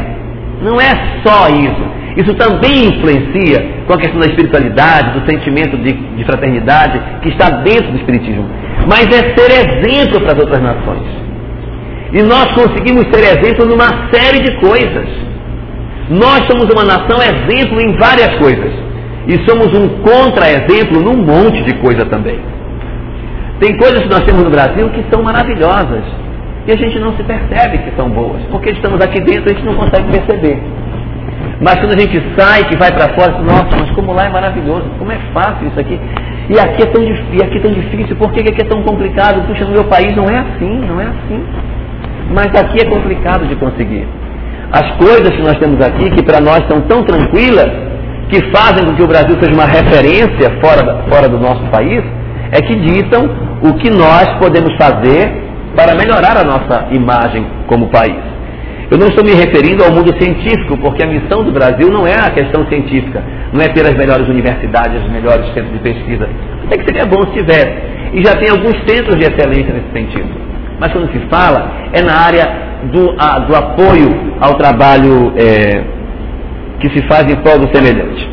não 0.61 0.81
é 0.81 1.21
só 1.23 1.47
isso. 1.47 1.97
Isso 2.17 2.33
também 2.33 2.87
influencia 2.87 3.83
com 3.85 3.93
a 3.93 3.97
questão 3.97 4.19
da 4.19 4.25
espiritualidade, 4.25 5.19
do 5.19 5.31
sentimento 5.31 5.77
de, 5.77 5.93
de 5.93 6.23
fraternidade 6.25 6.99
que 7.21 7.29
está 7.29 7.61
dentro 7.61 7.91
do 7.91 7.97
Espiritismo. 7.97 8.43
Mas 8.89 9.05
é 9.07 9.35
ser 9.37 9.51
exemplo 9.51 10.19
para 10.21 10.33
as 10.33 10.39
outras 10.39 10.61
nações. 10.61 11.07
E 12.13 12.23
nós 12.23 12.51
conseguimos 12.53 13.05
ser 13.13 13.37
exemplo 13.37 13.67
numa 13.67 14.09
série 14.11 14.39
de 14.39 14.51
coisas. 14.57 15.07
Nós 16.09 16.47
somos 16.47 16.67
uma 16.73 16.83
nação 16.83 17.17
exemplo 17.21 17.79
em 17.79 17.95
várias 17.97 18.33
coisas. 18.39 18.73
E 19.27 19.37
somos 19.47 19.67
um 19.73 20.01
contra-exemplo 20.01 21.01
num 21.01 21.17
monte 21.17 21.61
de 21.65 21.75
coisa 21.75 22.03
também. 22.05 22.39
Tem 23.59 23.77
coisas 23.77 24.01
que 24.01 24.09
nós 24.09 24.23
temos 24.23 24.43
no 24.43 24.49
Brasil 24.49 24.89
que 24.89 25.03
são 25.11 25.21
maravilhosas 25.21 26.03
e 26.65 26.71
a 26.71 26.75
gente 26.75 26.99
não 26.99 27.15
se 27.15 27.23
percebe 27.23 27.77
que 27.77 27.95
são 27.95 28.09
boas, 28.09 28.41
porque 28.51 28.71
estamos 28.71 28.99
aqui 28.99 29.21
dentro 29.21 29.49
e 29.49 29.51
a 29.51 29.55
gente 29.55 29.65
não 29.65 29.75
consegue 29.75 30.11
perceber. 30.11 30.61
Mas 31.59 31.75
quando 31.79 31.93
a 31.93 31.99
gente 31.99 32.21
sai, 32.37 32.63
que 32.65 32.77
vai 32.77 32.91
para 32.91 33.13
fora, 33.15 33.39
nossa, 33.41 33.69
mas 33.79 33.89
como 33.91 34.13
lá 34.13 34.25
é 34.25 34.29
maravilhoso, 34.29 34.85
como 34.99 35.11
é 35.11 35.17
fácil 35.33 35.67
isso 35.67 35.79
aqui. 35.79 35.99
E 36.49 36.59
aqui 36.59 36.83
é 36.83 36.85
tão, 36.85 37.03
e 37.03 37.43
aqui 37.43 37.57
é 37.57 37.61
tão 37.61 37.71
difícil, 37.71 38.15
por 38.15 38.31
que 38.31 38.41
aqui 38.41 38.61
é 38.61 38.65
tão 38.65 38.83
complicado? 38.83 39.45
Puxa, 39.47 39.65
no 39.65 39.71
meu 39.71 39.85
país 39.85 40.15
não 40.15 40.29
é 40.29 40.37
assim, 40.37 40.81
não 40.87 41.01
é 41.01 41.05
assim. 41.05 41.43
Mas 42.29 42.47
aqui 42.47 42.79
é 42.81 42.85
complicado 42.85 43.47
de 43.47 43.55
conseguir. 43.55 44.07
As 44.71 44.91
coisas 44.97 45.29
que 45.29 45.41
nós 45.41 45.57
temos 45.57 45.79
aqui, 45.81 46.11
que 46.11 46.23
para 46.23 46.39
nós 46.39 46.61
são 46.67 46.81
tão 46.81 47.03
tranquilas, 47.03 47.71
que 48.29 48.41
fazem 48.51 48.85
com 48.85 48.93
que 48.93 49.01
o 49.01 49.07
Brasil 49.07 49.35
seja 49.39 49.53
uma 49.53 49.65
referência 49.65 50.59
fora, 50.61 51.03
fora 51.09 51.27
do 51.29 51.39
nosso 51.39 51.63
país, 51.71 52.03
é 52.51 52.61
que 52.61 52.75
ditam 52.75 53.29
o 53.63 53.73
que 53.75 53.89
nós 53.89 54.27
podemos 54.39 54.75
fazer 54.75 55.47
para 55.75 55.95
melhorar 55.95 56.37
a 56.37 56.43
nossa 56.43 56.87
imagem 56.91 57.45
como 57.67 57.87
país. 57.87 58.26
Eu 58.89 58.97
não 58.97 59.07
estou 59.07 59.23
me 59.23 59.33
referindo 59.33 59.83
ao 59.83 59.91
mundo 59.91 60.13
científico, 60.21 60.77
porque 60.77 61.03
a 61.03 61.07
missão 61.07 61.43
do 61.43 61.51
Brasil 61.51 61.91
não 61.91 62.07
é 62.07 62.15
a 62.15 62.29
questão 62.31 62.65
científica, 62.67 63.21
não 63.51 63.61
é 63.61 63.67
ter 63.67 63.85
as 63.85 63.95
melhores 63.95 64.27
universidades, 64.29 65.03
os 65.03 65.11
melhores 65.11 65.45
centros 65.53 65.73
de 65.73 65.79
pesquisa. 65.79 66.29
Até 66.65 66.77
que 66.77 66.85
seria 66.85 67.05
bom 67.05 67.21
se 67.27 67.33
tivesse. 67.33 67.73
E 68.13 68.23
já 68.23 68.35
tem 68.37 68.49
alguns 68.49 68.77
centros 68.87 69.17
de 69.17 69.23
excelência 69.23 69.73
nesse 69.73 69.91
sentido. 69.91 70.29
Mas 70.79 70.91
quando 70.93 71.11
se 71.11 71.19
fala, 71.27 71.89
é 71.91 72.01
na 72.01 72.13
área 72.13 72.67
do, 72.91 73.13
a, 73.19 73.39
do 73.39 73.55
apoio 73.55 74.07
ao 74.39 74.53
trabalho 74.55 75.33
é, 75.35 75.83
que 76.79 76.89
se 76.89 77.05
faz 77.07 77.29
em 77.29 77.35
prol 77.37 77.59
do 77.59 77.75
semelhante. 77.75 78.29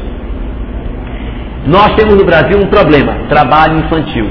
Nós 1.66 1.94
temos 1.96 2.14
no 2.14 2.24
Brasil 2.24 2.58
um 2.58 2.66
problema, 2.66 3.26
trabalho 3.28 3.78
infantil. 3.78 4.26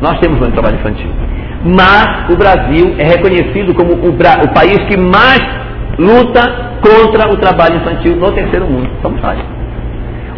Nós 0.00 0.20
temos 0.20 0.40
um 0.40 0.50
trabalho 0.52 0.76
infantil. 0.76 1.10
Mas 1.64 2.30
o 2.30 2.36
Brasil 2.36 2.94
é 2.98 3.04
reconhecido 3.04 3.74
como 3.74 3.94
o, 3.94 4.10
o 4.10 4.54
país 4.54 4.78
que 4.88 4.96
mais 4.96 5.40
luta 5.98 6.68
contra 6.80 7.28
o 7.32 7.36
trabalho 7.36 7.76
infantil 7.76 8.16
no 8.16 8.30
terceiro 8.32 8.66
mundo. 8.66 8.88
Nós. 9.02 9.38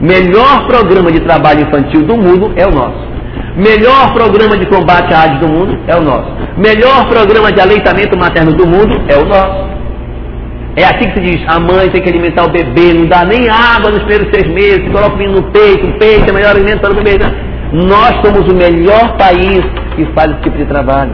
O 0.01 0.05
melhor 0.05 0.67
programa 0.67 1.13
de 1.13 1.21
trabalho 1.21 1.61
infantil 1.61 2.03
do 2.07 2.17
mundo 2.17 2.53
é 2.57 2.67
o 2.67 2.71
nosso. 2.71 3.11
Melhor 3.57 4.15
programa 4.15 4.57
de 4.57 4.67
combate 4.67 5.13
à 5.13 5.23
AIDS 5.23 5.41
do 5.41 5.49
mundo 5.49 5.79
é 5.87 5.97
o 5.97 6.01
nosso. 6.01 6.31
Melhor 6.57 7.07
programa 7.09 7.53
de 7.53 7.61
aleitamento 7.61 8.17
materno 8.17 8.53
do 8.53 8.67
mundo 8.67 9.03
é 9.09 9.17
o 9.17 9.27
nosso. 9.27 9.71
É 10.77 10.85
aqui 10.85 11.11
que 11.11 11.21
se 11.21 11.21
diz, 11.21 11.49
a 11.49 11.59
mãe 11.59 11.91
tem 11.91 12.01
que 12.01 12.09
alimentar 12.09 12.45
o 12.45 12.51
bebê, 12.51 12.95
não 12.95 13.07
dá 13.07 13.25
nem 13.25 13.49
água 13.51 13.91
nos 13.91 14.03
primeiros 14.05 14.29
seis 14.33 14.47
meses, 14.55 14.89
coloca 14.91 15.15
o 15.15 15.19
menino 15.19 15.41
no 15.41 15.51
peito, 15.51 15.85
o 15.85 15.99
peito 15.99 16.29
é 16.29 16.31
o 16.31 16.35
melhor 16.35 16.51
alimento 16.53 16.81
para 16.81 16.93
o 16.93 16.95
bebê. 16.95 17.19
Nós 17.73 18.21
somos 18.25 18.51
o 18.51 18.57
melhor 18.57 19.17
país 19.17 19.63
que 19.95 20.05
faz 20.15 20.31
esse 20.33 20.41
tipo 20.43 20.57
de 20.57 20.65
trabalho. 20.65 21.13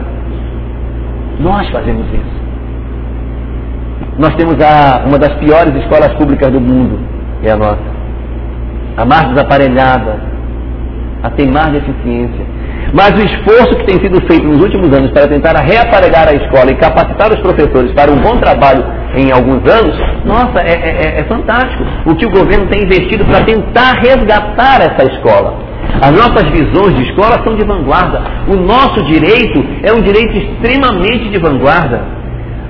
Nós 1.39 1.69
fazemos 1.69 2.05
isso. 2.07 2.37
Nós 4.17 4.33
temos 4.35 4.55
a, 4.59 5.03
uma 5.05 5.19
das 5.19 5.33
piores 5.35 5.75
escolas 5.75 6.11
públicas 6.15 6.51
do 6.51 6.59
mundo, 6.59 6.99
é 7.43 7.51
a 7.51 7.57
nossa. 7.57 7.97
A 8.97 9.05
mais 9.05 9.29
desaparelhada, 9.29 10.19
a 11.21 11.29
tem 11.29 11.51
mais 11.51 11.71
deficiência. 11.71 12.45
Mas 12.93 13.11
o 13.11 13.23
esforço 13.23 13.75
que 13.75 13.85
tem 13.85 13.99
sido 13.99 14.19
feito 14.25 14.47
nos 14.47 14.61
últimos 14.61 14.91
anos 14.97 15.11
para 15.11 15.27
tentar 15.27 15.55
reaparegar 15.59 16.27
a 16.27 16.33
escola 16.33 16.71
e 16.71 16.75
capacitar 16.75 17.31
os 17.31 17.39
professores 17.41 17.91
para 17.91 18.11
um 18.11 18.15
bom 18.15 18.37
trabalho 18.37 18.83
em 19.15 19.31
alguns 19.31 19.61
anos, 19.69 19.95
nossa, 20.25 20.59
é, 20.61 20.71
é, 20.71 21.17
é, 21.17 21.19
é 21.19 21.23
fantástico. 21.25 21.83
O 22.07 22.15
que 22.15 22.25
o 22.25 22.31
governo 22.31 22.65
tem 22.67 22.83
investido 22.83 23.25
para 23.25 23.43
tentar 23.43 23.93
resgatar 23.99 24.81
essa 24.81 25.03
escola. 25.13 25.66
As 26.01 26.11
nossas 26.11 26.49
visões 26.51 26.95
de 26.95 27.03
escola 27.09 27.43
são 27.43 27.55
de 27.55 27.65
vanguarda. 27.65 28.21
O 28.47 28.55
nosso 28.55 29.03
direito 29.05 29.63
é 29.83 29.91
um 29.91 30.01
direito 30.01 30.37
extremamente 30.37 31.29
de 31.29 31.39
vanguarda. 31.39 32.17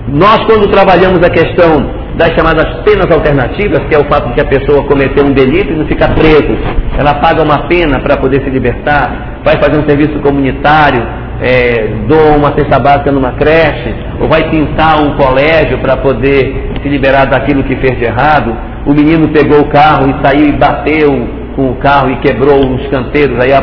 Nós, 0.07 0.37
quando 0.45 0.71
trabalhamos 0.71 1.21
a 1.21 1.29
questão 1.29 1.97
das 2.15 2.29
chamadas 2.33 2.81
penas 2.83 3.11
alternativas, 3.11 3.79
que 3.87 3.95
é 3.95 3.99
o 3.99 4.05
fato 4.05 4.29
de 4.29 4.33
que 4.35 4.41
a 4.41 4.45
pessoa 4.45 4.87
cometeu 4.87 5.25
um 5.25 5.33
delito 5.33 5.73
e 5.73 5.75
não 5.75 5.85
fica 5.85 6.07
preso, 6.09 6.57
ela 6.97 7.15
paga 7.15 7.43
uma 7.43 7.67
pena 7.67 7.99
para 7.99 8.17
poder 8.17 8.41
se 8.41 8.49
libertar, 8.49 9.41
vai 9.43 9.57
fazer 9.57 9.79
um 9.79 9.87
serviço 9.87 10.19
comunitário, 10.21 11.05
é, 11.41 11.89
doa 12.07 12.37
uma 12.37 12.53
cesta 12.57 12.79
básica 12.79 13.11
numa 13.11 13.33
creche, 13.33 13.93
ou 14.19 14.27
vai 14.27 14.49
pintar 14.49 14.99
um 15.03 15.15
colégio 15.15 15.77
para 15.79 15.97
poder 15.97 16.71
se 16.81 16.89
liberar 16.89 17.25
daquilo 17.25 17.63
que 17.63 17.75
fez 17.75 17.99
de 17.99 18.05
errado. 18.05 18.55
O 18.85 18.93
menino 18.93 19.27
pegou 19.27 19.59
o 19.59 19.69
carro 19.69 20.09
e 20.09 20.25
saiu 20.25 20.47
e 20.47 20.51
bateu 20.53 21.36
com 21.57 21.71
o 21.71 21.75
carro 21.77 22.11
e 22.11 22.17
quebrou 22.17 22.63
uns 22.63 22.85
canteiros, 22.87 23.43
aí 23.43 23.51
a, 23.51 23.59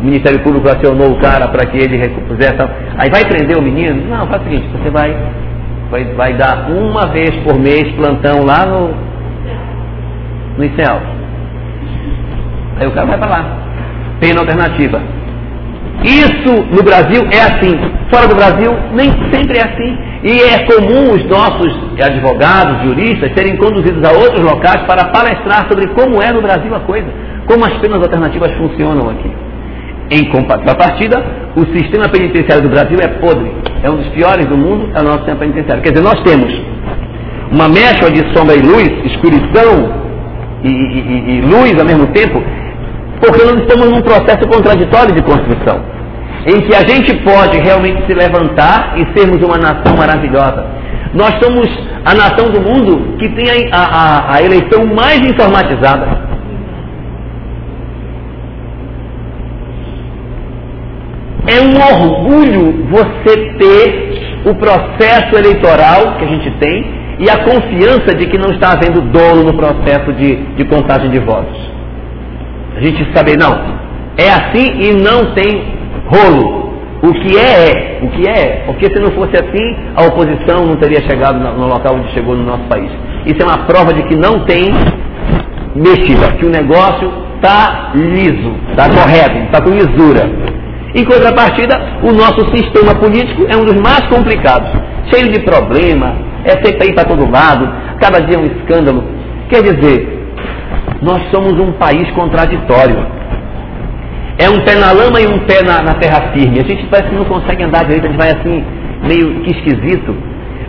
o 0.00 0.02
Ministério 0.02 0.40
Público 0.40 0.66
acionou 0.66 1.12
o 1.12 1.20
cara 1.20 1.46
para 1.48 1.66
que 1.66 1.76
ele 1.76 1.98
repusesse. 1.98 2.56
Aí 2.96 3.10
vai 3.10 3.22
prender 3.26 3.58
o 3.58 3.62
menino? 3.62 4.02
Não, 4.08 4.26
faz 4.26 4.40
o 4.40 4.44
seguinte, 4.44 4.66
você 4.72 4.90
vai, 4.90 5.14
vai, 5.90 6.04
vai 6.14 6.32
dar 6.32 6.70
uma 6.70 7.06
vez 7.08 7.30
por 7.44 7.58
mês 7.58 7.84
plantão 7.96 8.44
lá 8.44 8.64
no, 8.64 8.94
no 10.56 10.64
ICEL. 10.64 11.00
Aí 12.80 12.86
o 12.86 12.92
cara 12.92 13.06
vai 13.06 13.18
para 13.18 13.30
lá. 13.30 13.44
Pena 14.18 14.40
alternativa. 14.40 15.02
Isso 16.02 16.64
no 16.70 16.82
Brasil 16.82 17.22
é 17.30 17.40
assim. 17.42 17.78
Fora 18.10 18.26
do 18.26 18.34
Brasil, 18.34 18.72
nem 18.94 19.10
sempre 19.30 19.58
é 19.58 19.62
assim. 19.62 19.98
E 20.24 20.40
é 20.40 20.64
comum 20.64 21.12
os 21.12 21.24
nossos 21.26 21.70
advogados, 22.02 22.82
juristas, 22.84 23.30
serem 23.36 23.56
conduzidos 23.56 24.02
a 24.02 24.12
outros 24.12 24.40
locais 24.40 24.82
para 24.86 25.08
palestrar 25.08 25.68
sobre 25.68 25.86
como 25.88 26.22
é 26.22 26.32
no 26.32 26.40
Brasil 26.40 26.74
a 26.74 26.80
coisa, 26.80 27.06
como 27.46 27.64
as 27.64 27.74
penas 27.78 28.02
alternativas 28.02 28.52
funcionam 28.54 29.10
aqui. 29.10 29.30
Em 30.10 30.24
contrapartida, 30.30 31.22
o 31.56 31.60
sistema 31.76 32.08
penitenciário 32.08 32.62
do 32.62 32.68
Brasil 32.68 32.98
é 33.00 33.08
podre. 33.20 33.50
É 33.82 33.90
um 33.90 33.96
dos 33.96 34.08
piores 34.08 34.46
do 34.46 34.56
mundo, 34.56 34.90
é 34.94 35.00
o 35.00 35.04
nosso 35.04 35.18
sistema 35.18 35.40
penitenciário. 35.40 35.82
Quer 35.82 35.92
dizer, 35.92 36.04
nós 36.04 36.20
temos 36.22 36.52
uma 37.50 37.68
mescla 37.68 38.10
de 38.10 38.20
sombra 38.36 38.54
e 38.54 38.60
luz, 38.60 38.88
escuridão 39.04 39.94
e, 40.62 40.68
e, 40.68 41.38
e 41.38 41.40
luz 41.42 41.78
ao 41.78 41.86
mesmo 41.86 42.06
tempo, 42.08 42.42
porque 43.20 43.44
nós 43.44 43.56
estamos 43.60 43.88
num 43.90 44.02
processo 44.02 44.46
contraditório 44.48 45.14
de 45.14 45.22
construção, 45.22 45.80
em 46.46 46.60
que 46.60 46.74
a 46.74 46.86
gente 46.86 47.14
pode 47.22 47.58
realmente 47.58 48.06
se 48.06 48.14
levantar 48.14 48.94
e 48.98 49.18
sermos 49.18 49.42
uma 49.42 49.56
nação 49.56 49.96
maravilhosa. 49.96 50.66
Nós 51.14 51.32
somos 51.42 51.68
a 52.04 52.14
nação 52.14 52.50
do 52.50 52.60
mundo 52.60 53.16
que 53.18 53.28
tem 53.30 53.70
a, 53.72 53.78
a, 53.78 54.34
a 54.34 54.42
eleição 54.42 54.84
mais 54.86 55.20
informatizada. 55.20 56.33
É 61.46 61.60
um 61.60 61.76
orgulho 61.76 62.86
você 62.88 63.54
ter 63.58 64.40
o 64.46 64.54
processo 64.54 65.36
eleitoral 65.36 66.16
que 66.18 66.24
a 66.24 66.28
gente 66.28 66.50
tem 66.58 67.04
e 67.18 67.30
a 67.30 67.38
confiança 67.44 68.14
de 68.14 68.26
que 68.26 68.38
não 68.38 68.50
está 68.50 68.72
havendo 68.72 69.00
dolo 69.02 69.44
no 69.44 69.54
processo 69.54 70.12
de, 70.12 70.36
de 70.56 70.64
contagem 70.64 71.10
de 71.10 71.18
votos. 71.20 71.56
A 72.76 72.80
gente 72.80 73.06
saber, 73.14 73.36
não, 73.38 73.52
é 74.16 74.30
assim 74.30 74.80
e 74.80 74.92
não 74.94 75.32
tem 75.34 75.74
rolo. 76.06 76.64
O 77.02 77.12
que 77.12 77.36
é, 77.36 77.42
é. 77.42 77.98
O 78.02 78.08
que 78.08 78.28
é, 78.28 78.32
é. 78.32 78.62
Porque 78.66 78.86
se 78.86 78.98
não 78.98 79.10
fosse 79.12 79.36
assim, 79.36 79.76
a 79.94 80.04
oposição 80.04 80.66
não 80.66 80.76
teria 80.76 81.02
chegado 81.02 81.38
no 81.38 81.66
local 81.66 81.96
onde 81.96 82.12
chegou 82.12 82.34
no 82.34 82.44
nosso 82.44 82.64
país. 82.64 82.90
Isso 83.26 83.42
é 83.42 83.44
uma 83.44 83.66
prova 83.66 83.92
de 83.92 84.02
que 84.04 84.16
não 84.16 84.40
tem 84.46 84.64
mexida, 85.74 86.32
que 86.38 86.46
o 86.46 86.50
negócio 86.50 87.12
está 87.36 87.92
liso, 87.94 88.54
está 88.70 88.88
correto, 88.88 89.36
está 89.44 89.62
com 89.62 89.70
lisura. 89.70 90.30
Em 90.94 91.04
contrapartida, 91.04 91.74
o 92.02 92.12
nosso 92.12 92.40
sistema 92.54 92.94
político 92.94 93.44
é 93.48 93.56
um 93.56 93.64
dos 93.64 93.74
mais 93.74 94.06
complicados, 94.08 94.70
cheio 95.12 95.32
de 95.32 95.40
problema, 95.40 96.14
é 96.44 96.50
CPI 96.50 96.94
para 96.94 97.04
todo 97.04 97.28
lado, 97.28 97.68
cada 98.00 98.20
dia 98.20 98.36
é 98.36 98.38
um 98.38 98.46
escândalo. 98.46 99.02
Quer 99.48 99.62
dizer, 99.62 100.14
nós 101.02 101.20
somos 101.30 101.58
um 101.58 101.72
país 101.72 102.08
contraditório. 102.12 103.06
É 104.38 104.48
um 104.48 104.60
pé 104.64 104.76
na 104.76 104.92
lama 104.92 105.20
e 105.20 105.26
um 105.26 105.40
pé 105.40 105.62
na, 105.62 105.82
na 105.82 105.94
terra 105.94 106.32
firme. 106.32 106.60
A 106.60 106.64
gente 106.64 106.86
parece 106.86 107.10
que 107.10 107.16
não 107.16 107.24
consegue 107.24 107.64
andar 107.64 107.84
direito, 107.84 108.06
a 108.06 108.08
gente 108.08 108.18
vai 108.18 108.30
assim, 108.30 108.64
meio 109.02 109.42
que 109.42 109.50
esquisito. 109.50 110.16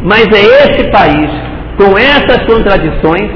Mas 0.01 0.25
é 0.33 0.41
esse 0.41 0.89
país, 0.91 1.29
com 1.77 1.97
essas 1.97 2.45
contradições, 2.45 3.31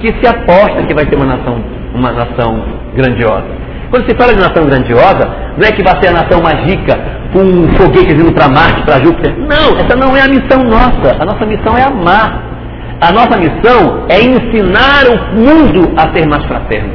que 0.00 0.08
se 0.08 0.26
aposta 0.26 0.82
que 0.86 0.94
vai 0.94 1.06
ter 1.06 1.16
uma 1.16 1.26
nação, 1.26 1.62
uma 1.94 2.12
nação 2.12 2.64
grandiosa. 2.94 3.61
Quando 3.92 4.08
se 4.08 4.16
fala 4.16 4.32
de 4.32 4.40
nação 4.40 4.64
grandiosa, 4.64 5.28
não 5.58 5.68
é 5.68 5.70
que 5.70 5.82
vai 5.82 5.94
ser 6.00 6.08
a 6.08 6.12
nação 6.12 6.40
mais 6.40 6.64
rica, 6.64 6.98
com 7.30 7.40
um 7.40 7.68
foguete 7.76 8.14
indo 8.14 8.32
para 8.32 8.48
Marte, 8.48 8.80
para 8.86 9.04
Júpiter. 9.04 9.36
Não, 9.36 9.76
essa 9.76 9.94
não 9.94 10.16
é 10.16 10.22
a 10.22 10.28
missão 10.28 10.64
nossa. 10.64 11.14
A 11.20 11.26
nossa 11.26 11.44
missão 11.44 11.76
é 11.76 11.82
amar. 11.82 12.42
A 13.02 13.12
nossa 13.12 13.36
missão 13.36 14.06
é 14.08 14.18
ensinar 14.18 15.04
o 15.12 15.36
mundo 15.36 15.92
a 15.94 16.10
ser 16.14 16.26
mais 16.26 16.42
fraterno. 16.46 16.90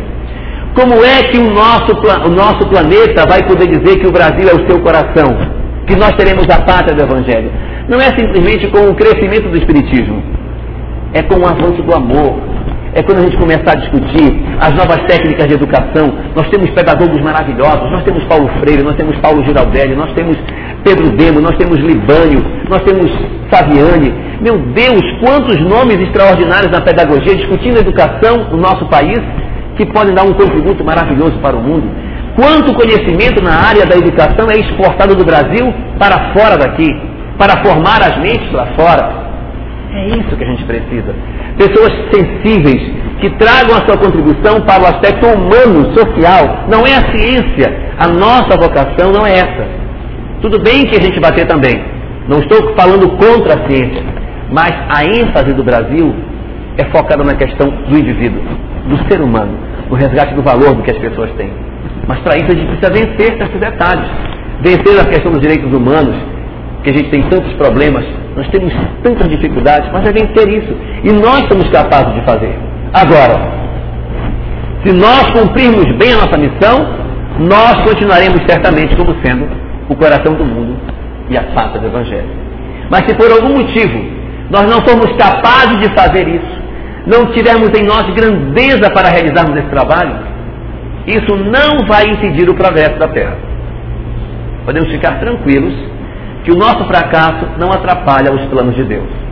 Como 0.74 0.96
é 1.06 1.22
que 1.30 1.38
o 1.38 1.52
nosso, 1.52 1.92
o 2.26 2.30
nosso 2.32 2.68
planeta 2.68 3.28
vai 3.30 3.44
poder 3.46 3.68
dizer 3.68 4.00
que 4.00 4.08
o 4.08 4.12
Brasil 4.12 4.50
é 4.50 4.56
o 4.56 4.68
seu 4.68 4.80
coração? 4.82 5.38
Que 5.86 5.96
nós 5.96 6.14
teremos 6.16 6.50
a 6.50 6.62
pátria 6.64 6.96
do 6.96 7.04
Evangelho? 7.04 7.52
Não 7.88 8.00
é 8.00 8.10
simplesmente 8.18 8.68
com 8.70 8.90
o 8.90 8.96
crescimento 8.96 9.50
do 9.50 9.58
Espiritismo. 9.58 10.24
É 11.14 11.22
com 11.22 11.36
o 11.36 11.46
avanço 11.46 11.84
do 11.84 11.96
amor, 11.96 12.57
é 12.94 13.04
quando 13.04 13.20
a 13.20 13.22
gente 13.22 13.38
começar 13.38 13.72
a 13.72 13.76
discutir 13.76 14.40
as 14.60 14.74
novas 14.74 14.98
técnicas 15.08 15.48
de 15.48 15.54
educação. 15.54 16.14
Nós 16.36 16.50
temos 16.50 16.70
pedagogos 16.72 17.22
maravilhosos, 17.22 17.92
nós 17.92 18.04
temos 18.04 18.24
Paulo 18.26 18.50
Freire, 18.60 18.84
nós 18.84 18.96
temos 18.96 19.16
Paulo 19.18 19.44
Giraldelli, 19.46 19.96
nós 19.96 20.12
temos 20.14 20.38
Pedro 20.84 21.10
Demo, 21.16 21.42
nós 21.42 21.56
temos 21.58 21.78
Libânio, 21.80 22.44
nós 22.70 22.82
temos 22.84 23.12
Saviani. 23.52 24.14
Meu 24.42 24.58
Deus, 24.74 25.02
quantos 25.22 25.58
nomes 25.62 26.00
extraordinários 26.00 26.72
na 26.72 26.82
pedagogia 26.82 27.36
discutindo 27.36 27.78
a 27.78 27.82
educação 27.82 28.50
no 28.52 28.58
nosso 28.58 28.86
país 28.88 29.20
que 29.76 29.86
podem 29.86 30.14
dar 30.14 30.24
um 30.24 30.34
contributo 30.34 30.84
maravilhoso 30.84 31.38
para 31.40 31.56
o 31.56 31.62
mundo. 31.62 31.88
Quanto 32.36 32.74
conhecimento 32.74 33.44
na 33.44 33.68
área 33.68 33.86
da 33.86 33.96
educação 33.96 34.48
é 34.50 34.60
exportado 34.60 35.16
do 35.16 35.26
Brasil 35.26 35.74
para 35.98 36.34
fora 36.34 36.58
daqui, 36.58 36.88
para 37.38 37.64
formar 37.64 38.02
as 38.02 38.18
mentes 38.18 38.52
lá 38.52 38.68
fora. 38.76 39.28
É 39.92 40.08
isso 40.10 40.36
que 40.36 40.44
a 40.44 40.48
gente 40.48 40.64
precisa. 40.66 41.16
Pessoas 41.58 41.92
sensíveis, 42.14 42.82
que 43.20 43.30
tragam 43.32 43.76
a 43.76 43.86
sua 43.86 43.98
contribuição 43.98 44.62
para 44.62 44.84
o 44.84 44.88
aspecto 44.88 45.26
humano, 45.26 45.92
social. 45.98 46.66
Não 46.70 46.86
é 46.86 46.96
a 46.96 47.12
ciência. 47.12 47.76
A 47.98 48.08
nossa 48.08 48.56
vocação 48.60 49.12
não 49.12 49.26
é 49.26 49.40
essa. 49.40 49.68
Tudo 50.42 50.62
bem 50.62 50.86
que 50.86 50.96
a 50.96 51.02
gente 51.02 51.20
bater 51.20 51.48
também. 51.48 51.84
Não 52.28 52.40
estou 52.40 52.76
falando 52.76 53.10
contra 53.18 53.56
a 53.56 53.68
ciência. 53.68 54.04
Mas 54.52 54.72
a 54.90 55.04
ênfase 55.04 55.54
do 55.54 55.64
Brasil 55.64 56.14
é 56.78 56.86
focada 56.86 57.24
na 57.24 57.34
questão 57.34 57.70
do 57.70 57.98
indivíduo, 57.98 58.42
do 58.86 58.98
ser 59.10 59.20
humano, 59.22 59.58
no 59.90 59.96
resgate 59.96 60.36
do 60.36 60.44
valor 60.44 60.76
do 60.76 60.84
que 60.84 60.92
as 60.92 60.98
pessoas 60.98 61.32
têm. 61.32 61.52
Mas 62.08 62.20
para 62.20 62.38
isso 62.38 62.52
a 62.52 62.56
gente 62.56 62.68
precisa 62.68 62.92
vencer 62.92 63.42
esses 63.42 63.60
detalhes. 63.60 64.08
Vencer 64.62 65.00
a 65.00 65.06
questão 65.06 65.32
dos 65.32 65.42
direitos 65.42 65.72
humanos, 65.72 66.16
que 66.84 66.90
a 66.92 66.94
gente 66.94 67.10
tem 67.10 67.24
tantos 67.24 67.52
problemas, 67.54 68.06
nós 68.36 68.48
temos 68.50 68.74
tantas 69.04 69.28
dificuldades, 69.30 69.90
mas 69.92 70.08
a 70.08 70.12
vencer 70.12 70.48
isso. 70.50 70.74
E 71.08 71.12
nós 71.14 71.48
somos 71.48 71.70
capazes 71.70 72.14
de 72.16 72.22
fazer. 72.26 72.54
Agora, 72.94 73.40
se 74.84 74.92
nós 74.92 75.32
cumprirmos 75.32 75.86
bem 75.98 76.12
a 76.12 76.18
nossa 76.18 76.38
missão, 76.38 76.86
nós 77.40 77.82
continuaremos 77.88 78.42
certamente 78.46 78.94
como 78.98 79.16
sendo 79.24 79.48
o 79.88 79.96
coração 79.96 80.34
do 80.34 80.44
mundo 80.44 80.76
e 81.30 81.38
a 81.38 81.44
pata 81.44 81.80
do 81.80 81.88
Evangelho. 81.88 82.30
Mas 82.90 83.06
se 83.06 83.16
por 83.16 83.32
algum 83.32 83.58
motivo 83.58 84.18
nós 84.50 84.64
não 84.64 84.82
formos 84.82 85.10
capazes 85.16 85.78
de 85.80 85.96
fazer 85.96 86.28
isso, 86.28 86.58
não 87.06 87.32
tivermos 87.32 87.70
em 87.80 87.86
nós 87.86 88.04
grandeza 88.14 88.92
para 88.94 89.08
realizarmos 89.08 89.56
esse 89.58 89.70
trabalho, 89.70 90.14
isso 91.06 91.38
não 91.38 91.88
vai 91.88 92.04
impedir 92.04 92.50
o 92.50 92.54
progresso 92.54 93.00
da 93.00 93.08
terra. 93.08 93.38
Podemos 94.66 94.92
ficar 94.92 95.22
tranquilos 95.22 95.74
que 96.44 96.52
o 96.52 96.56
nosso 96.56 96.84
fracasso 96.84 97.48
não 97.58 97.72
atrapalha 97.72 98.34
os 98.34 98.42
planos 98.48 98.76
de 98.76 98.84
Deus. 98.84 99.27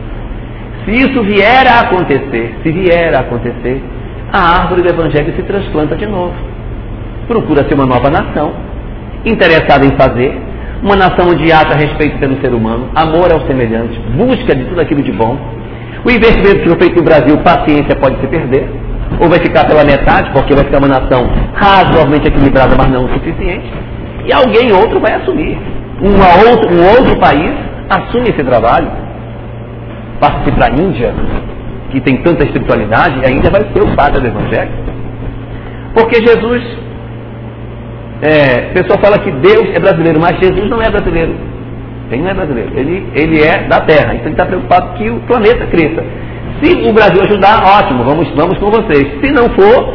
Se 0.86 0.92
isso 0.92 1.20
vier 1.24 1.66
a 1.66 1.80
acontecer, 1.80 2.54
se 2.62 2.70
vier 2.70 3.12
a 3.12 3.20
acontecer, 3.20 3.82
a 4.32 4.60
árvore 4.60 4.82
do 4.82 4.88
Evangelho 4.88 5.34
se 5.34 5.42
transplanta 5.42 5.96
de 5.96 6.06
novo. 6.06 6.32
Procura 7.26 7.64
ser 7.68 7.74
uma 7.74 7.86
nova 7.86 8.08
nação, 8.08 8.52
interessada 9.24 9.84
em 9.84 9.96
fazer, 9.96 10.40
uma 10.80 10.94
nação 10.94 11.30
onde 11.30 11.50
haja 11.50 11.74
respeito 11.76 12.18
pelo 12.18 12.40
ser 12.40 12.54
humano, 12.54 12.88
amor 12.94 13.32
ao 13.32 13.40
semelhante, 13.48 13.98
busca 14.16 14.54
de 14.54 14.64
tudo 14.64 14.80
aquilo 14.80 15.02
de 15.02 15.10
bom. 15.10 15.36
O 16.04 16.10
investimento 16.10 16.60
que 16.60 16.68
foi 16.68 16.78
feito 16.78 16.96
no 16.96 17.02
Brasil, 17.02 17.36
paciência 17.38 17.96
pode 17.96 18.20
se 18.20 18.26
perder, 18.28 18.70
ou 19.18 19.28
vai 19.28 19.40
ficar 19.40 19.66
pela 19.66 19.84
metade, 19.84 20.30
porque 20.30 20.54
vai 20.54 20.64
ficar 20.64 20.78
uma 20.78 20.86
nação 20.86 21.28
razoavelmente 21.54 22.28
equilibrada, 22.28 22.76
mas 22.78 22.88
não 22.92 23.06
o 23.06 23.08
suficiente, 23.08 23.66
e 24.24 24.32
alguém 24.32 24.72
outro 24.72 25.00
vai 25.00 25.14
assumir. 25.14 25.58
Uma 26.00 26.48
outro, 26.48 26.70
um 26.72 26.84
outro 26.90 27.18
país 27.18 27.54
assume 27.90 28.28
esse 28.28 28.44
trabalho. 28.44 29.05
Passa-se 30.20 30.50
para 30.52 30.66
a 30.66 30.70
Índia, 30.70 31.12
que 31.90 32.00
tem 32.00 32.16
tanta 32.22 32.44
espiritualidade, 32.44 33.24
a 33.24 33.30
Índia 33.30 33.50
vai 33.50 33.62
ser 33.72 33.82
o 33.82 33.94
padre 33.94 34.20
do 34.20 34.26
Evangelho. 34.26 34.70
Porque 35.94 36.16
Jesus, 36.16 36.62
é, 38.22 38.70
o 38.70 38.74
pessoal 38.74 38.98
fala 39.00 39.18
que 39.18 39.30
Deus 39.30 39.74
é 39.74 39.78
brasileiro, 39.78 40.20
mas 40.20 40.38
Jesus 40.38 40.68
não 40.68 40.80
é 40.82 40.90
brasileiro. 40.90 41.34
Ele 42.10 42.22
não 42.22 42.30
é 42.30 42.34
brasileiro, 42.34 42.70
ele, 42.76 43.06
ele 43.14 43.42
é 43.42 43.66
da 43.66 43.80
Terra, 43.80 44.14
então 44.14 44.26
ele 44.26 44.34
está 44.34 44.46
preocupado 44.46 44.94
que 44.96 45.10
o 45.10 45.20
planeta 45.20 45.66
cresça. 45.66 46.04
Se 46.62 46.88
o 46.88 46.92
Brasil 46.92 47.22
ajudar, 47.22 47.62
ótimo, 47.64 48.04
vamos, 48.04 48.28
vamos 48.30 48.58
com 48.58 48.70
vocês. 48.70 49.20
Se 49.20 49.32
não 49.32 49.48
for, 49.50 49.94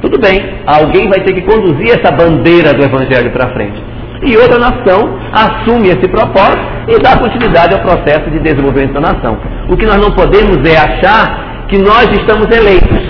tudo 0.00 0.18
bem, 0.18 0.40
alguém 0.66 1.08
vai 1.08 1.20
ter 1.20 1.34
que 1.34 1.42
conduzir 1.42 1.98
essa 1.98 2.10
bandeira 2.12 2.72
do 2.72 2.84
Evangelho 2.84 3.30
para 3.32 3.52
frente. 3.52 3.82
E 4.24 4.36
outra 4.38 4.58
nação 4.58 5.18
assume 5.32 5.88
esse 5.88 6.08
propósito 6.08 6.74
e 6.88 6.98
dá 7.02 7.18
continuidade 7.18 7.74
ao 7.74 7.80
processo 7.80 8.30
de 8.30 8.38
desenvolvimento 8.40 8.94
da 8.94 9.00
nação. 9.00 9.36
O 9.68 9.76
que 9.76 9.84
nós 9.84 9.96
não 9.96 10.10
podemos 10.12 10.58
é 10.68 10.76
achar 10.76 11.66
que 11.68 11.78
nós 11.78 12.08
estamos 12.12 12.46
eleitos. 12.56 13.02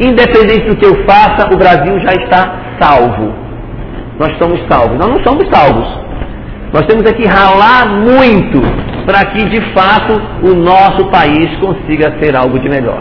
Independente 0.00 0.68
do 0.68 0.76
que 0.76 0.86
eu 0.86 1.04
faça, 1.06 1.54
o 1.54 1.56
Brasil 1.56 1.98
já 2.00 2.12
está 2.12 2.58
salvo. 2.80 3.32
Nós 4.18 4.30
estamos 4.32 4.60
salvos. 4.68 4.98
Nós 4.98 5.08
não 5.08 5.22
somos 5.22 5.48
salvos. 5.48 5.88
Nós 6.72 6.86
temos 6.86 7.08
aqui 7.08 7.24
ralar 7.24 7.86
muito 7.86 8.60
para 9.06 9.24
que 9.26 9.44
de 9.44 9.60
fato 9.72 10.20
o 10.42 10.54
nosso 10.54 11.08
país 11.10 11.56
consiga 11.58 12.16
ser 12.20 12.34
algo 12.34 12.58
de 12.58 12.68
melhor. 12.68 13.00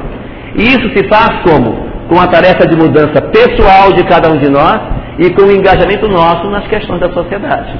E 0.56 0.64
isso 0.64 0.90
se 0.96 1.08
faz 1.10 1.42
como? 1.42 1.76
Com 2.08 2.20
a 2.20 2.28
tarefa 2.28 2.68
de 2.68 2.76
mudança 2.76 3.20
pessoal 3.32 3.94
de 3.94 4.04
cada 4.04 4.30
um 4.30 4.38
de 4.38 4.50
nós 4.50 4.80
e 5.20 5.30
com 5.32 5.44
o 5.44 5.52
engajamento 5.52 6.08
nosso 6.08 6.50
nas 6.50 6.68
questões 6.68 7.00
da 7.00 7.12
sociedade. 7.12 7.74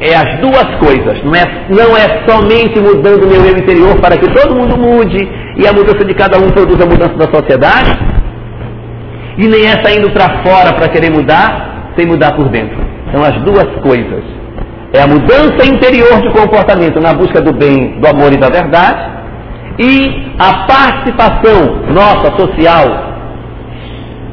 É 0.00 0.16
as 0.16 0.40
duas 0.40 0.66
coisas, 0.80 1.22
não 1.22 1.34
é, 1.34 1.66
não 1.68 1.96
é 1.96 2.24
somente 2.26 2.80
mudando 2.80 3.24
o 3.24 3.28
meu 3.28 3.44
eu 3.44 3.56
interior 3.56 4.00
para 4.00 4.16
que 4.16 4.28
todo 4.32 4.56
mundo 4.56 4.76
mude 4.76 5.28
e 5.56 5.66
a 5.66 5.72
mudança 5.72 6.04
de 6.04 6.14
cada 6.14 6.38
um 6.38 6.50
produza 6.50 6.82
a 6.82 6.86
mudança 6.86 7.14
da 7.14 7.32
sociedade, 7.32 7.96
e 9.38 9.46
nem 9.46 9.64
é 9.64 9.82
saindo 9.82 10.10
para 10.10 10.42
fora 10.42 10.74
para 10.74 10.88
querer 10.88 11.10
mudar 11.10 11.92
sem 11.96 12.06
mudar 12.06 12.34
por 12.34 12.48
dentro. 12.48 12.76
São 13.12 13.22
as 13.22 13.40
duas 13.42 13.66
coisas. 13.82 14.24
É 14.92 15.02
a 15.02 15.06
mudança 15.06 15.66
interior 15.66 16.20
de 16.20 16.30
comportamento 16.32 17.00
na 17.00 17.14
busca 17.14 17.40
do 17.40 17.52
bem, 17.52 18.00
do 18.00 18.08
amor 18.08 18.32
e 18.32 18.36
da 18.36 18.48
verdade, 18.48 19.10
e 19.78 20.34
a 20.38 20.66
participação 20.66 21.82
nossa 21.88 22.36
social 22.36 23.11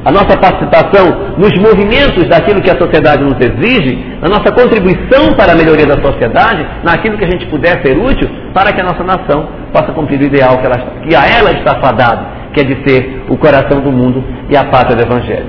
a 0.04 0.10
nossa 0.10 0.36
participação 0.38 1.34
nos 1.36 1.52
movimentos 1.60 2.26
daquilo 2.28 2.62
que 2.62 2.70
a 2.70 2.78
sociedade 2.78 3.22
nos 3.22 3.36
exige, 3.38 3.98
a 4.22 4.28
nossa 4.28 4.50
contribuição 4.52 5.34
para 5.36 5.52
a 5.52 5.54
melhoria 5.54 5.86
da 5.86 6.00
sociedade, 6.02 6.66
naquilo 6.82 7.18
que 7.18 7.24
a 7.24 7.30
gente 7.30 7.46
puder 7.46 7.84
ser 7.84 7.98
útil, 7.98 8.28
para 8.54 8.72
que 8.72 8.80
a 8.80 8.84
nossa 8.84 9.04
nação 9.04 9.48
possa 9.72 9.92
cumprir 9.92 10.20
o 10.20 10.24
ideal 10.24 10.58
que, 10.58 10.66
ela, 10.66 10.78
que 11.06 11.14
a 11.14 11.26
ela 11.26 11.52
está 11.52 11.78
fadado, 11.80 12.26
que 12.54 12.60
é 12.60 12.64
de 12.64 12.88
ser 12.88 13.24
o 13.28 13.36
coração 13.36 13.80
do 13.80 13.92
mundo 13.92 14.24
e 14.48 14.56
a 14.56 14.64
pátria 14.64 14.96
do 14.96 15.02
Evangelho. 15.02 15.46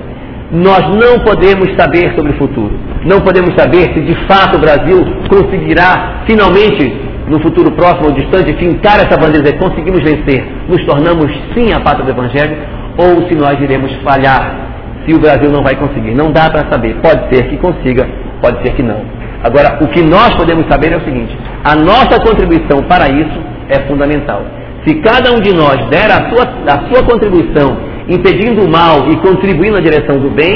Nós 0.52 0.82
não 0.90 1.24
podemos 1.24 1.74
saber 1.78 2.14
sobre 2.14 2.34
o 2.34 2.38
futuro. 2.38 2.78
Não 3.06 3.22
podemos 3.22 3.56
saber 3.56 3.94
se 3.94 4.02
de 4.02 4.16
fato 4.28 4.58
o 4.58 4.60
Brasil 4.60 5.02
conseguirá 5.30 6.24
finalmente, 6.28 6.94
no 7.30 7.42
futuro 7.42 7.72
próximo 7.72 8.08
ou 8.08 8.12
distante, 8.12 8.54
fincar 8.58 8.98
essa 8.98 9.18
bandeira 9.18 9.58
conseguimos 9.58 10.04
vencer, 10.04 10.46
nos 10.68 10.84
tornamos 10.86 11.32
sim 11.56 11.72
a 11.72 11.80
pátria 11.80 12.04
do 12.04 12.12
Evangelho, 12.12 12.58
ou 12.98 13.28
se 13.28 13.36
nós 13.36 13.60
iremos 13.60 13.92
falhar, 14.04 14.72
se 15.06 15.14
o 15.14 15.20
Brasil 15.20 15.50
não 15.50 15.64
vai 15.64 15.76
conseguir. 15.76 16.12
Não 16.12 16.32
dá 16.32 16.50
para 16.50 16.70
saber. 16.70 16.96
Pode 17.02 17.36
ser 17.36 17.48
que 17.50 17.58
consiga, 17.58 18.08
pode 18.42 18.62
ser 18.64 18.74
que 18.74 18.84
não. 18.84 19.02
Agora, 19.44 19.80
o 19.82 19.88
que 19.88 20.02
nós 20.02 20.36
podemos 20.36 20.66
saber 20.68 20.92
é 20.92 20.98
o 20.98 21.02
seguinte: 21.02 21.36
a 21.64 21.76
nossa 21.76 22.20
contribuição 22.22 22.84
para 22.84 23.10
isso 23.10 23.40
é 23.70 23.80
fundamental. 23.88 24.44
Se 24.86 24.96
cada 25.02 25.32
um 25.32 25.40
de 25.40 25.54
nós 25.54 25.78
der 25.90 26.10
a 26.12 26.30
sua, 26.30 26.44
a 26.68 26.90
sua 26.90 27.04
contribuição, 27.04 27.78
impedindo 28.08 28.66
o 28.66 28.70
mal 28.70 29.10
e 29.12 29.16
contribuindo 29.18 29.76
na 29.76 29.82
direção 29.82 30.20
do 30.20 30.30
bem, 30.30 30.54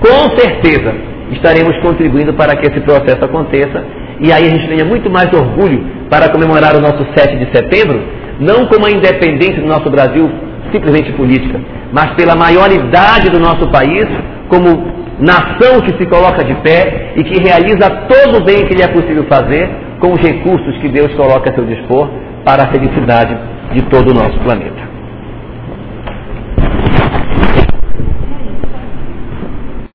com 0.00 0.36
certeza 0.36 0.94
estaremos 1.30 1.76
contribuindo 1.80 2.32
para 2.34 2.56
que 2.56 2.70
esse 2.70 2.80
processo 2.80 3.24
aconteça. 3.24 3.84
E 4.20 4.32
aí 4.32 4.46
a 4.46 4.50
gente 4.50 4.66
tenha 4.66 4.84
muito 4.84 5.08
mais 5.08 5.32
orgulho 5.32 5.84
para 6.10 6.28
comemorar 6.28 6.74
o 6.74 6.80
nosso 6.80 7.06
7 7.16 7.36
de 7.36 7.56
setembro, 7.56 8.00
não 8.40 8.66
como 8.66 8.86
a 8.86 8.90
independência 8.90 9.60
do 9.60 9.68
nosso 9.68 9.88
Brasil 9.90 10.28
simplesmente 10.72 11.12
política, 11.12 11.60
mas 11.92 12.14
pela 12.14 12.34
maioridade 12.34 13.30
do 13.30 13.38
nosso 13.38 13.70
país, 13.70 14.06
como 14.48 14.98
nação 15.18 15.80
que 15.80 15.96
se 15.98 16.06
coloca 16.06 16.44
de 16.44 16.54
pé 16.56 17.12
e 17.16 17.24
que 17.24 17.42
realiza 17.42 17.90
todo 18.08 18.38
o 18.38 18.44
bem 18.44 18.66
que 18.66 18.74
lhe 18.74 18.82
é 18.82 18.88
possível 18.88 19.24
fazer 19.24 19.68
com 20.00 20.12
os 20.12 20.20
recursos 20.20 20.76
que 20.78 20.88
Deus 20.88 21.12
coloca 21.14 21.50
a 21.50 21.54
seu 21.54 21.64
dispor 21.64 22.08
para 22.44 22.64
a 22.64 22.66
felicidade 22.68 23.36
de 23.72 23.82
todo 23.82 24.10
o 24.10 24.14
nosso 24.14 24.38
planeta. 24.40 24.87